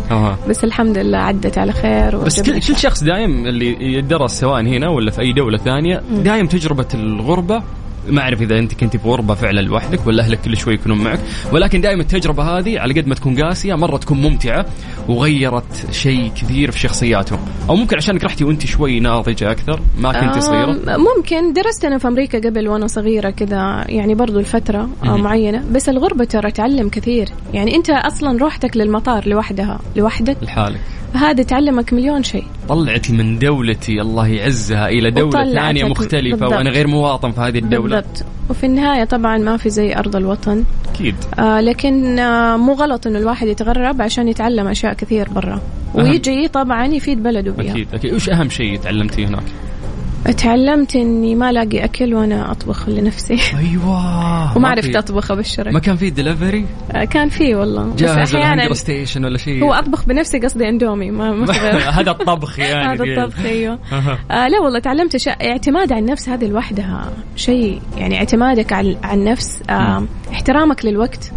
[0.49, 4.89] بس الحمد لله عدت على خير بس كل, كل شخص دايم اللي يدرس سواء هنا
[4.89, 7.63] ولا في أي دولة ثانية دايم تجربة الغربة
[8.09, 11.21] ما أعرف إذا أنت كنت في غربة فعلا لوحدك ولا أهلك كل شوي يكونون معك.
[11.53, 14.67] ولكن دائما التجربة هذه على قد ما تكون قاسية مرة تكون ممتعة
[15.09, 17.39] وغيرت شيء كثير في شخصياتهم
[17.69, 21.53] أو ممكن عشانك رحتي وأنت شوي ناضجة أكثر ما كنت صغيرة؟ آه ممكن.
[21.53, 25.17] درست أنا في أمريكا قبل وأنا صغيرة كذا يعني برضو الفترة آه.
[25.17, 25.65] معينة.
[25.73, 27.29] بس الغربة ترى تعلم كثير.
[27.53, 30.81] يعني أنت أصلا روحتك للمطار لوحدها لوحدك؟ لحالك.
[31.15, 32.45] هذا تعلمك مليون شيء.
[32.69, 36.53] طلعت من دولتي الله يعزها إلى دولة ثانية مختلفة بالضبط.
[36.53, 37.90] وأنا غير مواطن في هذه الدولة.
[37.91, 38.25] بالضبط.
[38.51, 40.65] وفي النهاية طبعا ما في زي أرض الوطن.
[40.95, 41.15] أكيد.
[41.39, 45.61] آه لكن آه مو غلط إنه الواحد يتغرب عشان يتعلم أشياء كثير برا.
[45.95, 47.73] ويجي طبعا يفيد بلده بيها.
[47.73, 48.15] أكيد أكيد.
[48.15, 49.43] وش أهم شيء تعلمتيه هناك؟
[50.25, 53.39] تعلمت إني ما ألاقي أكل وأنا أطبخ لنفسي.
[53.59, 54.53] أيوه.
[54.57, 57.85] وما ما عرفت اطبخ ابشرك ما كان في دليفري آه، كان في والله.
[57.85, 61.45] بس جاهز أحيانا الهنجر station ولا شيء؟ هو أطبخ بنفسي قصدي إندومي ما.
[61.99, 63.05] هذا الطبخ يعني هذا.
[63.05, 63.79] الطبخ أيوه.
[64.31, 69.63] آه لا والله تعلمت اشياء اعتماد على النفس هذه لوحدها شيء يعني اعتمادك على النفس
[69.71, 71.33] آه احترامك للوقت.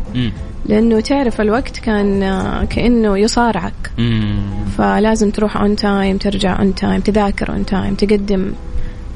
[0.65, 3.91] لأنه تعرف الوقت كان آه كأنه يصارعك.
[3.97, 4.39] مم.
[4.77, 8.51] فلازم تروح on time ترجع on time تذاكر on time تقدم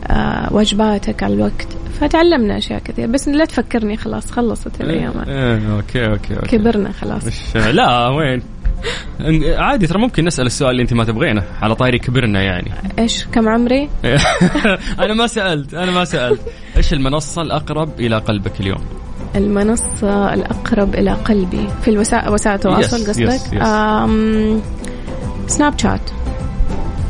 [0.03, 1.67] آه واجباتك على الوقت.
[2.01, 5.13] فتعلمنا أشياء كثير بس لا تفكرني خلاص خلصت الأيام.
[5.27, 6.57] إيه أوكي أوكي أوكي.
[6.57, 7.55] كبرنا خلاص.
[7.55, 8.41] لا وين؟
[9.57, 12.71] عادي ترى ممكن نسأل السؤال اللي أنت ما تبغينه على طاري كبرنا يعني.
[12.99, 13.89] إيش كم عمري؟
[15.03, 16.41] أنا ما سألت أنا ما سألت.
[16.77, 18.81] إيش المنصة الأقرب إلى قلبك اليوم؟
[19.35, 21.67] المنصة الأقرب إلى قلبي.
[21.81, 23.41] في الوسائل وسائل التواصل قصدك؟
[25.47, 26.01] سناب شات.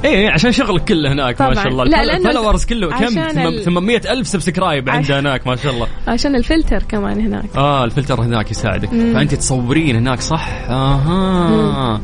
[0.05, 1.63] إيه عشان شغلك كله هناك ما طبعاً.
[1.63, 1.83] شاء الله.
[1.83, 5.73] لا، لأنه ال followers كله كم؟ عشان ال- 800 ألف subscribe عنده هناك ما شاء
[5.73, 5.87] الله.
[6.07, 7.45] عشان الفلتر كمان هناك.
[7.55, 8.93] آه الفلتر هناك يساعدك.
[8.93, 9.13] مم.
[9.13, 12.01] فأنت تصورين هناك صح؟ أها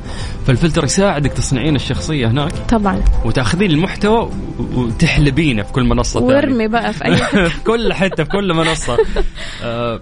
[0.47, 2.51] فالفلتر يساعدك تصنعين الشخصية هناك.
[2.69, 3.03] طبعا.
[3.25, 4.29] وتأخذين المحتوى
[4.75, 8.97] وتحلبينه في كل منصة وارمي بقى في حتة في كل حتة في كل منصة.
[9.63, 10.01] آه،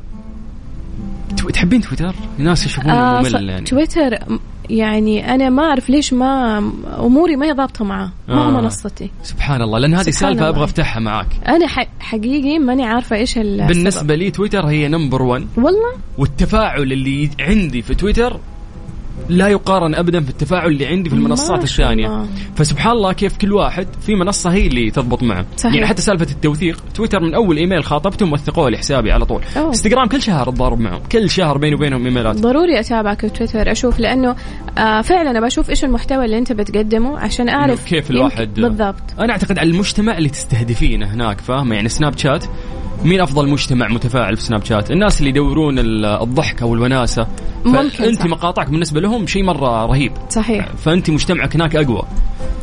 [1.54, 3.66] تحبين تويتر؟ الناس يشوفونه آه، ممل يعني.
[3.66, 4.18] تويتر
[4.78, 6.58] يعني أنا ما أعرف ليش ما
[7.00, 8.62] أموري ما هي ضابطة معاه ما هو آه.
[8.62, 9.10] منصتي.
[9.24, 9.80] سبحان الله.
[9.80, 10.50] لأن هذه سالفة.
[10.50, 11.28] أبغى أفتحها معاك.
[11.48, 16.82] أنا ح- حقيقي ماني عارفة إيش ال- بالنسبة لي تويتر هي number 1 والله؟ والتفاعل
[16.92, 18.40] اللي عندي في تويتر
[19.30, 22.26] لا يقارن ابدا في التفاعل اللي عندي في المنصات الثانية.
[22.56, 25.46] فسبحان الله كيف كل واحد في منصة هي اللي تضبط معه.
[25.58, 25.74] صحيح.
[25.76, 29.42] يعني حتى سالفة التوثيق تويتر من أول إيميل خاطبتهم وثقوه لحسابي على طول.
[29.58, 29.68] أوه.
[29.68, 31.02] إنستغرام كل شهر اتضارب معهم.
[31.12, 32.36] كل شهر بيني وبينهم إيميلات.
[32.36, 34.36] ضروري أتابعك في تويتر أشوف لأنه
[34.78, 39.20] آه فعلا ابى أشوف إيش المحتوى اللي أنت بتقدمه عشان أعرف كيف الواحد بالضبط.
[39.20, 42.46] أنا أعتقد على المجتمع اللي تستهدفينه هناك فاهمة؟ يعني سناب شات
[43.06, 47.28] مين أفضل مجتمع متفاعل في سناب شات؟ الناس اللي يدورون ال- الضحك أو الوناسة.
[47.66, 48.26] ممكن، فأنت صح.
[48.26, 50.12] مقاطعك بالنسبة لهم شيء مرة رهيب.
[50.30, 50.68] صحيح.
[50.78, 52.02] فأنت مجتمعك هناك أقوى.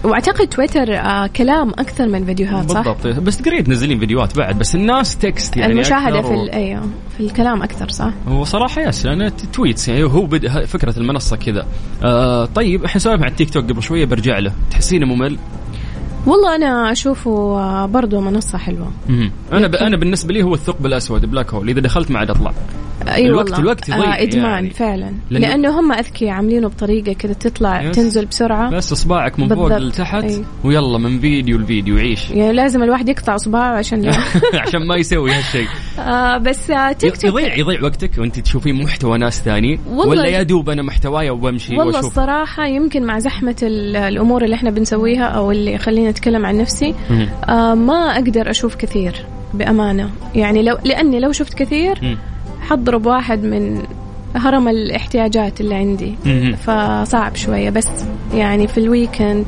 [0.04, 3.06] وأعتقد تويتر آه كلام أكثر من فيديوهات صح؟ بالضبط.
[3.06, 6.82] بس تقدرين تنزلين فيديوهات بعد بس الناس text يعني المشاهدة في و- أيوه
[7.16, 11.36] في الكلام أكثر صح؟ هو صراحة yes ت- tweets يعني هو بدأ ه- فكرة المنصة
[11.36, 11.66] كذا.
[12.04, 14.52] آه طيب إحنا سوينا مع التيك توك قبل شوية برجع له.
[14.70, 15.38] تحسينه ممل؟
[16.28, 18.92] والله أنا أشوفه آه برضه منصة حلوة.
[19.52, 19.74] أنا ب...
[19.74, 22.52] أنا بالنسبة لي هو الثقب الأسود black hole إذا دخلت ما عاد أطلع.
[23.08, 24.70] أي الوقت- والله الوقت يضيع آه إدمان يعني.
[24.70, 27.96] فعلا لأنه- لأنه هم أذكياء عاملينه بطريقة كذا تطلع yes.
[27.96, 29.76] تنزل بسرعة بس إصبعك من فوق.
[29.78, 30.44] لتحت أي.
[30.64, 34.06] ويلا من فيديو لفيديو عيش يعني لازم الواحد يقطع اصبعه عشان
[34.66, 35.68] عشان ما يسوي هالشيء
[35.98, 40.42] آه بس آه تيك توك يضيع يضيع وقتك وأنت تشوفين محتوى ناس والله- ولا يا
[40.42, 45.24] دوب أنا محتواي وبمشي والله وأشوف الصراحة يمكن مع زحمة ال- الأمور اللي إحنا بنسويها
[45.24, 46.94] أو اللي خلينا نتكلم عن نفسي.
[47.48, 49.12] آه ما أقدر أشوف كثير
[49.54, 52.18] بأمانة يعني لو لأني لو شفت كثير مم.
[52.70, 53.82] حضرب واحد من
[54.36, 56.14] هرم الاحتياجات اللي عندي.
[56.56, 57.70] فصعب شوية.
[57.70, 57.88] بس
[58.34, 59.46] يعني في ال weekend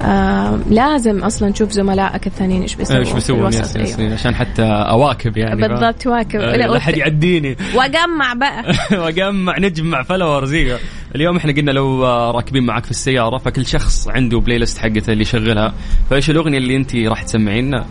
[0.00, 3.60] آه لازم أصلا تشوف زملائك الثانيين بيسووا إيش الوسط.
[3.60, 4.12] yes yes أيوه.
[4.12, 6.40] عشان حتى أواكب يعني؟ بالضبط واكب.
[6.40, 7.56] آه، لا احد يعديني.
[7.74, 8.72] وأجمع بقى.
[9.04, 10.78] وأجمع نجمع followers إيوه.
[11.14, 15.22] اليوم إحنا قلنا لو آه، راكبين معك في السيارة فكل شخص عنده playlist حقته اللي
[15.22, 15.74] يشغلها.
[16.10, 17.86] فإيش الأغنية اللي انت راح تسمعينا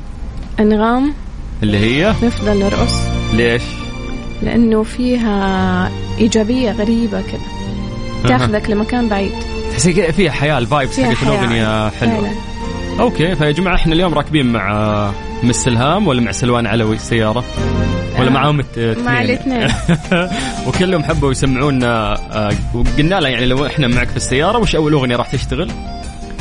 [0.60, 1.14] أنغام.
[1.64, 3.08] اللي هي؟ نفضل نرقص.
[3.34, 3.87] ليش؟
[4.44, 7.40] لأنه فيها إيجابية غريبة كذا
[8.28, 9.32] تاخذك لمكان بعيد
[9.72, 11.90] تحسي كذا فيها حياة ال vibes حقت الأغنية حياة.
[11.90, 12.32] حلوة فعلا.
[13.00, 15.12] okay فيا جماعة إحنا اليوم راكبين مع
[15.44, 17.44] miss إلهام ولا مع سلوان علوي السياره
[18.20, 20.30] ولا آه، معاهم الت- مع الاثنين الاثنين
[20.68, 25.16] وكلهم حبوا يسمعونا آه، وقلنا لها يعني لو إحنا معك في السيارة وش أول أغنية
[25.16, 25.72] راح تشتغل؟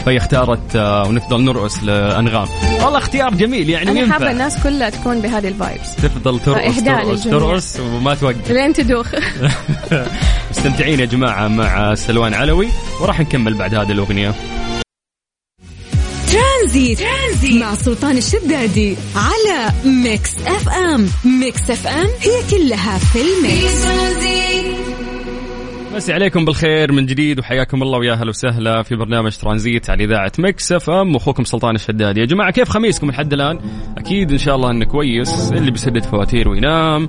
[0.07, 2.49] فهي اختارت آه، ونفضل نرقص لأنغام.
[2.85, 4.13] والله اختيار جميل يعني ينفع.
[4.13, 5.97] حابة الناس كلها تكون بهذه ال vibes.
[5.97, 7.25] تفضل ترقص ترقص.
[7.25, 8.51] ترقص وما توقف.
[8.51, 9.07] لين تدوخ.
[10.51, 12.69] مستمتعين يا جماعة مع سلوان علوي
[13.01, 14.35] وراح نكمل بعد هذه الأغنية.
[16.33, 21.09] ترانزيت, ترانزيت مع سلطان الشدادي على ميكس أف أم.
[21.25, 23.87] ميكس أف أم هي كلها في ال mix.
[25.97, 30.33] مسي عليكم بالخير من جديد وحياكم الله ويا أهلا وسهلا في برنامج ترانزيت على إذاعة
[30.39, 33.59] مكس أف أم واخوكم سلطان الشدادي يا جماعة كيف خميسكم لحد الآن؟
[33.99, 35.53] أكيد إن شاء الله إنه كويس.
[35.53, 37.09] اللي بيسدد فواتير وينام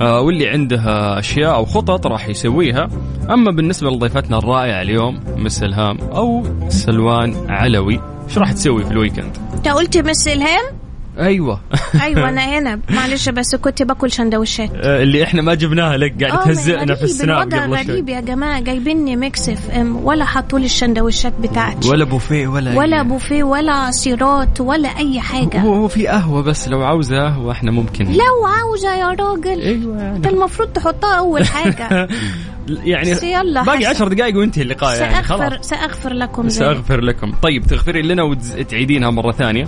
[0.00, 0.78] آه واللي عنده
[1.18, 2.88] أشياء أو خطط راح يسويها.
[3.30, 8.95] أما بالنسبة لضيفتنا الرائعة اليوم miss إلهام أو سلوان علوي إيش راح تسوي في ال
[8.95, 10.83] weekend؟ انت قلت miss إلهام؟
[11.18, 11.60] أيوه.
[12.02, 12.80] أيوه أنا هنا.
[12.90, 14.70] معلش بس كنت باكل سندوتشات.
[14.74, 18.20] آه، اللي إحنا ما جبناها لك قاعد آه، تهزئنا في السناب الوضع قبل غريب يا
[18.20, 18.60] جماعة.
[18.60, 21.88] جايبيني ميكس اف ام ولا حطوا لي السندوتشات بتاعتي.
[21.88, 25.60] ولا بوفيه ولا ولا بوفيه ولا عصيرات ولا أي حاجة.
[25.60, 28.04] هو هو في قهوة بس لو عاوزة قهوة إحنا ممكن.
[28.04, 29.60] لو عاوزة يا راجل.
[29.60, 30.16] أيوه.
[30.16, 32.08] أنت المفروض تحطها أول حاجة.
[32.68, 33.86] يعني يلا باقي حسن.
[33.86, 35.66] عشر دقائق وانتهي اللقاء يعني خلاص.
[35.68, 36.48] ساغفر لكم.
[36.48, 37.32] سأغفر لكم.
[37.42, 39.66] طيب تغفري لنا وتعيدينها مرة ثانية.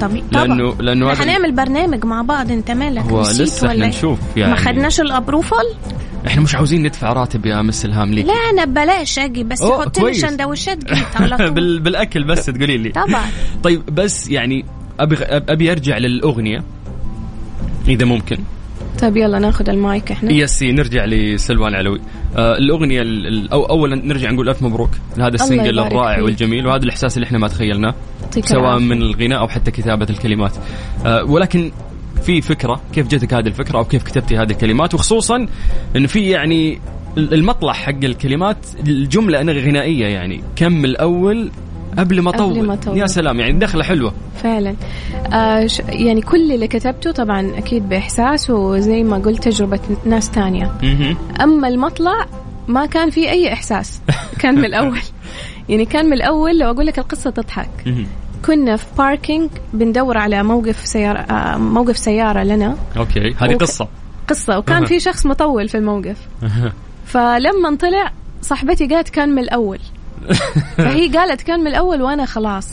[0.00, 3.84] طبيعي لأنه لأنه إحنا هذا هنعمل برنامج مع بعض انت مالك هو لسه ولا إحنا
[3.84, 5.74] إيه؟ نشوف يعني ما خدناش الابروفال
[6.26, 9.98] إحنا مش عاوزين ندفع راتب يا مس الهام ليك لا أنا ببلاش أجي بس حط
[9.98, 10.14] لي.
[10.14, 10.78] سندوتشات
[11.42, 11.80] بال...
[11.80, 12.88] بالأكل بس تقولي لي.
[12.88, 13.24] طبعا.
[13.62, 14.64] طيب بس يعني
[15.00, 16.64] ابي أبي أرجع للأغنية
[17.88, 18.38] إذا ممكن.
[19.00, 20.32] طيب يلا ناخذ المايك إحنا.
[20.32, 22.00] yes نرجع لسلوان علوي.
[22.36, 26.24] آه الأغنية ال- ال- أو اولا نرجع نقول ألف مبروك لهذا ال single الرائع فيك.
[26.24, 27.94] والجميل وهذا الإحساس اللي إحنا ما تخيلناه
[28.40, 28.78] سواء.
[28.78, 30.52] من الغناء أو حتى كتابة الكلمات.
[31.06, 31.70] آه ولكن
[32.22, 35.46] في فكرة كيف جتك هذه الفكرة أو كيف كتبتي هذه الكلمات؟ وخصوصا
[35.96, 36.78] انه في يعني
[37.18, 38.56] المطلع حق الكلمات
[38.88, 40.40] الجملة غنائية يعني.
[40.56, 41.50] كم الأول
[41.98, 42.98] قبل ما قبل اطول ما أطول.
[42.98, 44.12] يا سلام يعني دخله حلوة.
[44.42, 44.74] فعلا.
[45.32, 50.72] آه ش- يعني كل اللي كتبته طبعا أكيد بإحساس وزي ما قلت تجربة ناس تانية.
[50.82, 51.16] مهم.
[51.40, 52.26] أما المطلع
[52.68, 54.00] ما كان فيه أي إحساس.
[54.38, 54.98] كان من الأول.
[55.68, 57.70] يعني كان من الأول لو أقول لك القصة تضحك.
[58.46, 62.76] كنا في باركينج بندور على موقف سيارة آه موقف سيارة لنا.
[62.96, 63.88] okay هذه وك- قصة.
[64.28, 64.84] قصة وكان.
[64.84, 66.16] في شخص مطول في الموقف.
[67.06, 69.78] فلما طلع صاحبتي قالت كان من الأول.
[70.76, 72.68] فهي قالت كان من الأول وأنا خلاص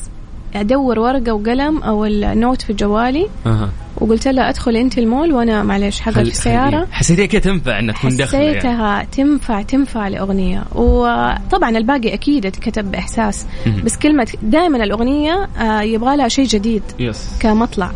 [0.55, 3.69] أدور ورقة وقلم أو ال note في جوالي أها.
[3.97, 7.95] وقلت لها أدخل أنت المول وأنا معلش خل- في السيارة خلي- حسيتيها كده تنفع انها
[7.95, 8.59] تكون داخله يعني.
[8.59, 13.45] حسيتها تنفع تنفع لاغنيه وطبعا الباقي أكيد اتكتب بإحساس.
[13.83, 17.91] بس كلمة دائما الأغنية آه، يبغى لها شيء جديد yes كمطلع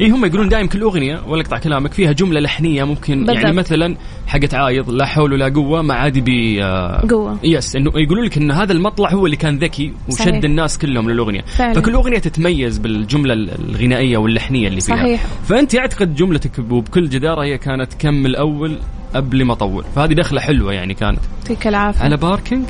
[0.00, 3.36] اي هم يقولون دائما كل أغنية ولا أقطع كلامك فيها جملة لحنية ممكن بالضبط.
[3.36, 3.96] يعني مثلا
[4.26, 7.38] حقت عايض لا حول ولا قوة ما عاد بي آه، قوة.
[7.44, 10.44] yes إنه يقولوا لك إن هذا المطلع هو اللي كان ذكي وشد صحيح.
[10.44, 11.74] الناس كلهم للأغنية فعلا.
[11.74, 15.26] فكل أغنية تتميز بالجملة الغنائية واللحنية اللي فيها صحيح.
[15.48, 18.76] فأنت اعتقد جملتك وبكل جدارة هي كانت كم الأول
[19.14, 22.64] قبل ما اطول فهذه دخلة حلوة يعني كانت يعطيك العافية على parking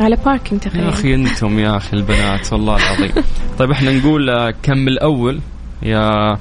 [0.00, 3.10] على parking يا تخيل أخي أنتم يا أخي البنات والله العظيم
[3.58, 5.40] طيب إحنا نقول آه، كم الأول
[5.82, 6.36] يا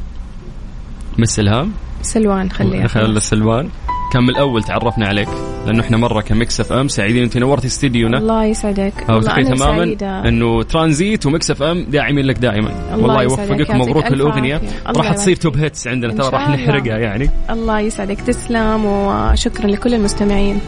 [1.22, 3.70] مس الهام سلوان خليها خلال سلوان.
[4.14, 5.28] كم الأول تعرفنا عليك؟
[5.66, 8.18] لأنه إحنا مرة ك Mix FM سعيدين أنت نورتي استديونا.
[8.18, 8.94] الله يسعدك.
[9.10, 10.28] أنا تماما سعيدة.
[10.28, 13.72] إنه ترانزيت و Mix FM داعمين لك دائما الله والله يوفقك.
[13.72, 14.62] مبروك الأغنية.
[14.88, 16.14] راح تصير top hits عندنا.
[16.14, 16.50] ترى راح.
[16.50, 17.30] نحرقها يعني.
[17.50, 18.22] الله يسعدك.
[18.22, 20.60] تسلم وشكرا لكل المستمعين.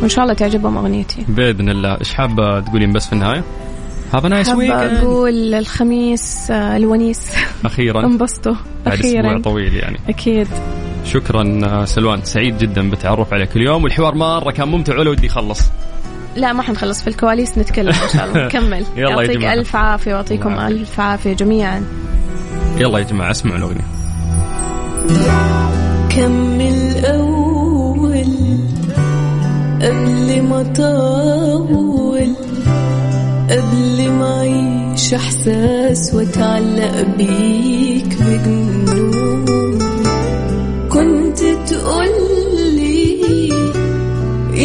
[0.00, 1.24] وإن شاء الله تعجبهم أغنيتي.
[1.28, 1.98] بإذن الله.
[2.00, 3.44] إيش حابة تقولين بس في النهاية؟
[4.14, 7.30] هاف نايس حابة ويك أقول الخميس آه، الونيس.
[7.64, 8.04] أخيرا.
[8.06, 8.54] انبسطوا.
[8.86, 9.42] بعد أسبوع أخيرا.
[9.42, 9.98] طويل يعني.
[10.08, 10.48] أكيد.
[11.04, 12.20] شكرا آه، سلوان.
[12.24, 15.60] سعيد جدا بالتعرف عليك اليوم والحوار مرة كان ممتع ولا ودي يخلص.
[16.36, 18.44] لا ما حنخلص في الكواليس نتكلم إن شاء الله.
[18.46, 18.84] نكمل.
[18.96, 19.54] يلا يا يعطيك جماعة.
[19.54, 20.46] ألف عافية يعافيك.
[20.46, 21.82] ألف عافية جميعا.
[22.78, 23.84] يلا يا جماعة اسمعوا الأغنية.
[26.10, 28.24] كم الأول
[29.82, 32.34] قبل ما طول.
[35.10, 39.78] شو احساس واتعلق بيك بجنون.
[40.88, 42.27] كنت تقول